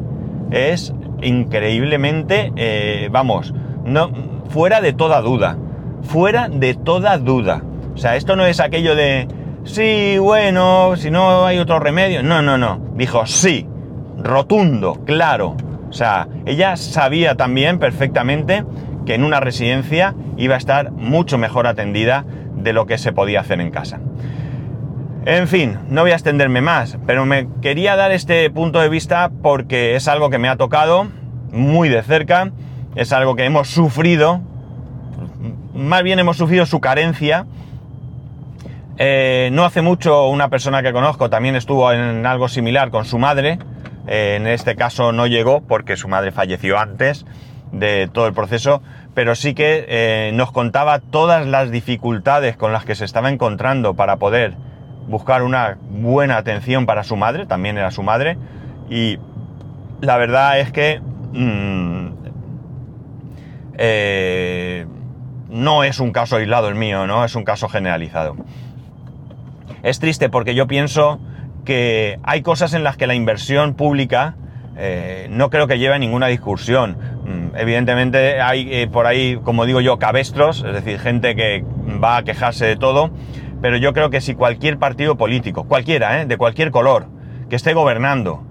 es 0.50 0.94
increíblemente, 1.22 2.52
eh, 2.56 3.08
vamos, 3.10 3.54
no, 3.84 4.10
fuera 4.48 4.80
de 4.80 4.92
toda 4.92 5.20
duda, 5.20 5.56
fuera 6.02 6.48
de 6.48 6.74
toda 6.74 7.18
duda. 7.18 7.62
O 7.94 7.96
sea, 7.96 8.16
esto 8.16 8.36
no 8.36 8.46
es 8.46 8.60
aquello 8.60 8.94
de, 8.94 9.28
sí, 9.64 10.16
bueno, 10.18 10.94
si 10.96 11.10
no 11.10 11.46
hay 11.46 11.58
otro 11.58 11.78
remedio. 11.78 12.22
No, 12.22 12.42
no, 12.42 12.58
no. 12.58 12.80
Dijo 12.94 13.26
sí, 13.26 13.66
rotundo, 14.18 15.00
claro. 15.04 15.56
O 15.88 15.92
sea, 15.92 16.28
ella 16.46 16.76
sabía 16.76 17.34
también 17.36 17.78
perfectamente 17.78 18.64
que 19.04 19.14
en 19.14 19.24
una 19.24 19.40
residencia 19.40 20.14
iba 20.36 20.54
a 20.54 20.58
estar 20.58 20.90
mucho 20.92 21.38
mejor 21.38 21.66
atendida 21.66 22.24
de 22.56 22.72
lo 22.72 22.86
que 22.86 22.98
se 22.98 23.12
podía 23.12 23.40
hacer 23.40 23.60
en 23.60 23.70
casa. 23.70 24.00
En 25.24 25.46
fin, 25.46 25.78
no 25.88 26.00
voy 26.02 26.10
a 26.10 26.14
extenderme 26.14 26.62
más, 26.62 26.98
pero 27.06 27.24
me 27.26 27.46
quería 27.60 27.94
dar 27.94 28.10
este 28.10 28.50
punto 28.50 28.80
de 28.80 28.88
vista 28.88 29.30
porque 29.40 29.94
es 29.94 30.08
algo 30.08 30.30
que 30.30 30.38
me 30.38 30.48
ha 30.48 30.56
tocado 30.56 31.06
muy 31.52 31.88
de 31.88 32.02
cerca, 32.02 32.50
es 32.96 33.12
algo 33.12 33.36
que 33.36 33.44
hemos 33.44 33.68
sufrido, 33.68 34.40
más 35.74 36.02
bien 36.02 36.18
hemos 36.18 36.38
sufrido 36.38 36.66
su 36.66 36.80
carencia. 36.80 37.46
Eh, 38.98 39.50
no 39.52 39.64
hace 39.64 39.80
mucho 39.80 40.26
una 40.26 40.48
persona 40.48 40.82
que 40.82 40.92
conozco 40.92 41.30
también 41.30 41.54
estuvo 41.54 41.92
en 41.92 42.26
algo 42.26 42.48
similar 42.48 42.90
con 42.90 43.04
su 43.04 43.20
madre, 43.20 43.60
eh, 44.08 44.34
en 44.40 44.48
este 44.48 44.74
caso 44.74 45.12
no 45.12 45.28
llegó 45.28 45.60
porque 45.60 45.96
su 45.96 46.08
madre 46.08 46.32
falleció 46.32 46.80
antes 46.80 47.26
de 47.70 48.10
todo 48.12 48.26
el 48.26 48.34
proceso, 48.34 48.82
pero 49.14 49.36
sí 49.36 49.54
que 49.54 49.86
eh, 49.86 50.32
nos 50.34 50.50
contaba 50.50 50.98
todas 50.98 51.46
las 51.46 51.70
dificultades 51.70 52.56
con 52.56 52.72
las 52.72 52.84
que 52.84 52.96
se 52.96 53.04
estaba 53.04 53.30
encontrando 53.30 53.94
para 53.94 54.16
poder 54.16 54.56
buscar 55.08 55.42
una 55.42 55.78
buena 55.90 56.36
atención 56.36 56.86
para 56.86 57.04
su 57.04 57.16
madre, 57.16 57.46
también 57.46 57.78
era 57.78 57.90
su 57.90 58.02
madre, 58.02 58.36
y 58.88 59.18
la 60.00 60.16
verdad 60.16 60.58
es 60.60 60.72
que 60.72 61.00
mm, 61.32 62.08
eh, 63.78 64.86
no 65.48 65.84
es 65.84 66.00
un 66.00 66.12
caso 66.12 66.36
aislado 66.36 66.68
el 66.68 66.74
mío, 66.74 67.06
¿no? 67.06 67.24
Es 67.24 67.34
un 67.34 67.44
caso 67.44 67.68
generalizado. 67.68 68.36
Es 69.82 69.98
triste 69.98 70.28
porque 70.28 70.54
yo 70.54 70.66
pienso 70.66 71.20
que 71.64 72.18
hay 72.22 72.42
cosas 72.42 72.74
en 72.74 72.84
las 72.84 72.96
que 72.96 73.06
la 73.06 73.14
inversión 73.14 73.74
pública 73.74 74.36
eh, 74.76 75.26
no 75.30 75.50
creo 75.50 75.66
que 75.66 75.78
lleve 75.78 75.94
a 75.94 75.98
ninguna 75.98 76.28
discusión. 76.28 76.96
Mm, 77.24 77.56
evidentemente 77.56 78.40
hay 78.40 78.68
eh, 78.72 78.88
por 78.88 79.06
ahí, 79.06 79.38
como 79.44 79.66
digo 79.66 79.80
yo, 79.80 79.98
cabestros, 79.98 80.64
es 80.66 80.72
decir, 80.72 80.98
gente 80.98 81.34
que 81.34 81.64
va 82.02 82.18
a 82.18 82.22
quejarse 82.24 82.66
de 82.66 82.76
todo, 82.76 83.10
pero 83.62 83.76
yo 83.76 83.94
creo 83.94 84.10
que 84.10 84.20
si 84.20 84.34
cualquier 84.34 84.76
partido 84.78 85.16
político, 85.16 85.64
cualquiera, 85.64 86.20
¿eh? 86.20 86.26
de 86.26 86.36
cualquier 86.36 86.72
color, 86.72 87.06
que 87.48 87.56
esté 87.56 87.72
gobernando, 87.72 88.44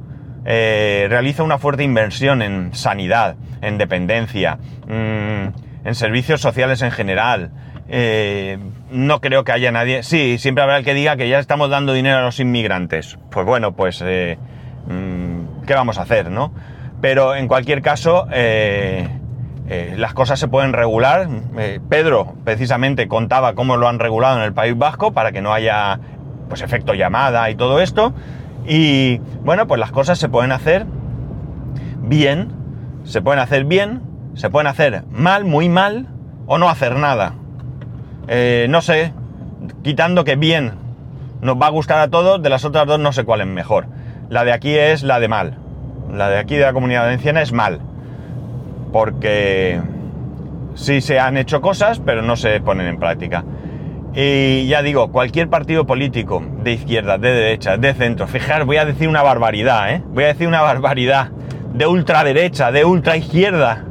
eh, 0.46 1.06
realiza 1.10 1.44
una 1.44 1.58
fuerte 1.58 1.84
inversión 1.84 2.42
en 2.42 2.74
sanidad, 2.74 3.36
en 3.62 3.78
dependencia, 3.78 4.58
mm, 4.88 5.86
en 5.86 5.96
servicios 5.96 6.40
sociales 6.40 6.82
en 6.82 6.92
general, 6.92 7.52
eh, 7.90 8.58
no 8.90 9.20
creo 9.20 9.44
que 9.44 9.52
haya 9.52 9.72
nadie. 9.72 10.02
Sí, 10.02 10.38
siempre 10.38 10.64
habrá 10.64 10.78
el 10.78 10.86
que 10.86 10.94
diga 10.94 11.18
que 11.18 11.28
ya 11.28 11.40
estamos 11.40 11.70
dando 11.70 11.92
dinero 11.92 12.20
a 12.20 12.22
los 12.22 12.40
inmigrantes. 12.40 13.18
Pues 13.30 13.46
bueno, 13.46 13.74
pues 13.74 14.02
mm, 14.02 15.66
¿qué 15.68 15.74
vamos 15.74 15.98
a 15.98 16.04
hacer, 16.04 16.32
no? 16.32 16.54
Pero 17.02 17.36
en 17.36 17.50
cualquier 17.50 17.82
caso, 17.82 18.28
eh, 18.32 19.10
las 19.96 20.14
cosas 20.14 20.40
se 20.40 20.48
pueden 20.48 20.74
regular. 20.74 21.30
Eh, 21.58 21.80
Pedro 21.88 22.34
precisamente 22.44 23.08
contaba 23.08 23.54
cómo 23.54 23.78
lo 23.78 23.88
han 23.88 24.00
regulado 24.00 24.38
en 24.38 24.44
el 24.44 24.54
País 24.54 24.78
Vasco 24.78 25.14
para 25.14 25.32
que 25.32 25.42
no 25.42 25.54
haya 25.54 26.00
pues 26.50 26.62
efecto 26.62 26.94
llamada 26.94 27.50
y 27.50 27.56
todo 27.56 27.80
esto. 27.80 28.14
Y 28.68 29.20
bueno, 29.44 29.68
pues 29.68 29.80
las 29.80 29.92
cosas 29.92 30.20
se 30.20 30.30
pueden 30.30 30.52
hacer 30.52 30.86
bien, 32.02 32.52
se 33.04 33.22
pueden 33.22 33.40
hacer 33.40 33.64
bien, 33.64 34.02
se 34.34 34.50
pueden 34.50 34.68
hacer 34.68 35.04
mal, 35.10 35.46
muy 35.46 35.70
mal, 35.70 36.08
o 36.48 36.58
no 36.58 36.70
hacer 36.70 36.98
nada. 36.98 37.36
Eh, 38.28 38.68
no 38.70 38.82
sé, 38.82 39.14
quitando 39.84 40.26
que 40.26 40.36
bien 40.36 40.74
nos 41.42 41.56
va 41.56 41.68
a 41.68 41.72
gustar 41.72 42.00
a 42.00 42.10
todos, 42.10 42.42
de 42.44 42.50
las 42.50 42.66
otras 42.66 42.86
dos 42.86 43.00
no 43.00 43.14
sé 43.14 43.24
cuál 43.24 43.42
es 43.42 43.48
mejor. 43.48 43.88
La 44.30 44.44
de 44.44 44.52
aquí 44.52 44.76
es 44.76 45.04
la 45.04 45.20
de 45.20 45.28
mal. 45.28 45.58
La 46.12 46.30
de 46.30 46.40
aquí 46.40 46.56
de 46.56 46.66
la 46.66 46.74
comunidad 46.74 47.04
valenciana 47.04 47.42
es 47.42 47.54
mal 47.54 47.80
porque 48.92 49.80
sí 50.76 51.02
se 51.02 51.20
han 51.20 51.38
hecho 51.38 51.62
cosas, 51.62 52.00
pero 52.00 52.22
no 52.22 52.36
se 52.36 52.60
ponen 52.62 52.88
en 52.88 52.98
práctica. 52.98 53.44
Y 54.14 54.68
ya 54.68 54.82
digo, 54.82 55.12
cualquier 55.12 55.50
partido 55.50 55.86
político, 55.86 56.44
de 56.64 56.74
izquierda, 56.74 57.18
de 57.18 57.32
derecha, 57.32 57.78
de 57.78 57.94
centro, 57.94 58.28
fijar, 58.28 58.66
voy 58.66 58.78
a 58.78 58.86
decir 58.86 59.08
una 59.08 59.24
barbaridad, 59.24 59.94
¿eh? 59.94 60.04
Voy 60.10 60.26
a 60.26 60.28
decir 60.28 60.48
una 60.48 60.62
barbaridad, 60.62 61.30
de 61.74 61.88
ultraderecha, 61.88 62.72
de 62.74 62.84
ultraizquierda. 62.84 63.86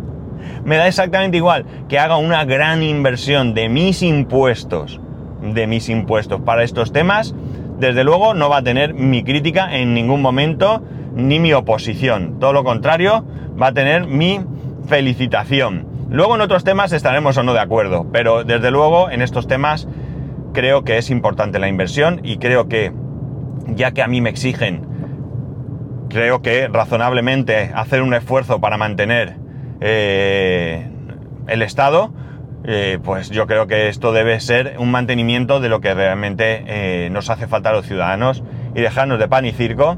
Me 0.65 0.77
da 0.77 0.87
exactamente 0.87 1.39
igual 1.39 1.65
que 1.89 1.99
haga 1.99 2.19
una 2.19 2.45
gran 2.45 2.83
inversión 2.83 3.55
de 3.55 3.71
mis 3.71 4.03
impuestos, 4.03 5.01
de 5.43 5.67
mis 5.67 5.89
impuestos 5.89 6.43
para 6.43 6.65
estos 6.65 6.93
temas, 6.93 7.35
desde 7.79 8.05
luego 8.05 8.35
no 8.35 8.51
va 8.51 8.59
a 8.59 8.63
tener 8.63 8.93
mi 8.93 9.25
crítica 9.25 9.75
en 9.75 9.95
ningún 9.95 10.21
momento, 10.21 10.83
ni 11.15 11.39
mi 11.39 11.55
oposición. 11.55 12.39
Todo 12.39 12.53
lo 12.53 12.63
contrario, 12.63 13.25
va 13.61 13.69
a 13.69 13.73
tener 13.73 14.07
mi 14.07 14.41
felicitación. 14.87 15.87
Luego 16.11 16.35
en 16.35 16.41
otros 16.41 16.65
temas 16.65 16.93
estaremos 16.93 17.37
o 17.37 17.43
no 17.43 17.53
de 17.53 17.61
acuerdo, 17.61 18.07
pero 18.13 18.45
desde 18.45 18.71
luego 18.71 19.11
en 19.11 19.23
estos 19.23 19.47
temas 19.47 19.87
creo 20.53 20.85
que 20.85 20.99
es 20.99 21.11
importante 21.11 21.59
la 21.59 21.69
inversión 21.69 22.21
y 22.25 22.39
creo 22.39 22.69
que, 22.69 22.93
ya 23.69 23.93
que 23.93 24.03
a 24.03 24.09
mí 24.09 24.21
me 24.21 24.31
exigen, 24.31 24.87
creo 26.09 26.43
que 26.43 26.69
razonablemente 26.69 27.71
hacer 27.75 28.03
un 28.03 28.15
esfuerzo 28.15 28.61
para 28.61 28.77
mantener 28.77 29.37
eh, 29.81 30.89
el 31.47 31.63
Estado, 31.63 32.13
eh, 32.65 32.99
pues 33.03 33.31
yo 33.31 33.47
creo 33.47 33.67
que 33.67 33.89
esto 33.89 34.13
debe 34.13 34.39
ser 34.41 34.75
un 34.79 34.91
mantenimiento 34.91 35.61
de 35.61 35.69
lo 35.69 35.81
que 35.81 35.95
realmente 35.95 36.65
eh, 36.67 37.09
nos 37.11 37.31
hace 37.31 37.47
falta 37.47 37.71
a 37.71 37.73
los 37.73 37.87
ciudadanos 37.87 38.43
y 38.75 38.81
dejarnos 38.81 39.19
de 39.19 39.29
pan 39.29 39.47
y 39.47 39.53
circo 39.53 39.97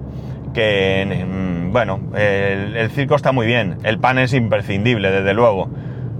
que, 0.55 1.25
bueno, 1.73 2.01
el, 2.15 2.91
circo 2.91 3.17
está 3.17 3.33
muy 3.33 3.47
bien, 3.47 3.79
el 3.83 3.99
pan 3.99 4.19
es 4.19 4.35
imprescindible, 4.35 5.11
desde 5.11 5.33
luego, 5.33 5.71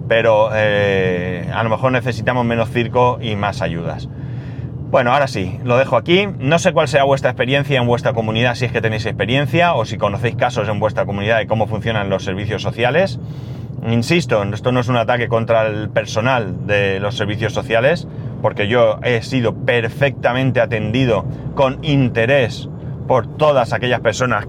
pero 0.09 0.51
eh, 0.55 1.47
a 1.53 1.63
lo 1.63 1.69
mejor 1.69 1.93
necesitamos 1.93 2.45
menos 2.47 2.71
circo 2.71 3.19
y 3.21 3.37
más 3.37 3.61
ayudas. 3.61 4.09
Bueno, 4.91 5.13
ahora 5.13 5.27
sí, 5.27 5.59
lo 5.65 5.79
dejo 5.79 5.97
aquí. 5.97 6.29
No 6.39 6.59
sé 6.59 6.73
cuál 6.73 6.87
sea 6.87 7.05
vuestra 7.05 7.31
experiencia 7.31 7.81
en 7.81 7.87
vuestra 7.87 8.13
comunidad, 8.13 8.55
si 8.55 8.67
es 8.67 8.73
que 8.73 8.83
tenéis 8.83 9.07
experiencia 9.07 9.75
o 9.75 9.87
si 9.87 9.97
conocéis 9.97 10.37
casos 10.37 10.69
en 10.69 10.81
vuestra 10.81 11.07
comunidad 11.07 11.39
de 11.39 11.47
cómo 11.47 11.67
funcionan 11.67 12.11
los 12.11 12.25
servicios 12.25 12.61
sociales. 12.61 13.19
Insisto, 13.87 14.43
esto 14.43 14.71
no 14.71 14.81
es 14.81 14.89
un 14.89 14.97
ataque 14.97 15.29
contra 15.29 15.67
el 15.67 15.89
personal 15.89 16.67
de 16.67 17.01
los 17.01 17.17
servicios 17.17 17.53
sociales, 17.53 18.07
porque 18.43 18.69
yo 18.69 18.99
he 19.03 19.23
sido 19.23 19.55
perfectamente 19.55 20.61
atendido 20.61 21.25
con 21.55 21.83
interés 21.83 22.69
por 23.09 23.27
todas 23.39 23.73
aquellas 23.73 24.01
personas 24.01 24.47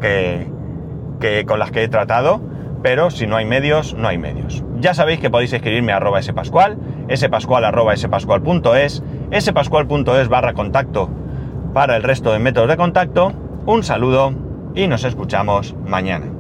que, 1.20 1.46
con 1.46 1.60
las 1.60 1.72
que 1.72 1.84
he 1.84 1.88
tratado, 1.88 2.42
pero 2.82 3.10
si 3.10 3.28
no 3.28 3.38
hay 3.38 3.46
medios, 3.46 3.94
no 3.94 4.08
hay 4.08 4.18
medios. 4.18 4.64
Ya 4.80 4.94
sabéis 4.94 5.20
que 5.20 5.30
podéis 5.30 5.54
escribirme 5.54 5.94
a 5.94 5.98
arroba 5.98 6.22
spascual, 6.22 6.78
spascual 7.16 7.64
arroba 7.64 7.96
spascual.es, 7.96 9.04
spascual.es 9.40 10.28
barra 10.28 10.54
contacto 10.54 11.10
para 11.74 11.96
el 11.96 12.04
resto 12.04 12.34
de 12.34 12.40
métodos 12.40 12.70
de 12.70 12.78
contacto. 12.78 13.32
Un 13.66 13.84
saludo 13.84 14.34
y 14.76 14.88
nos 14.88 15.06
escuchamos 15.06 15.76
mañana. 15.86 16.33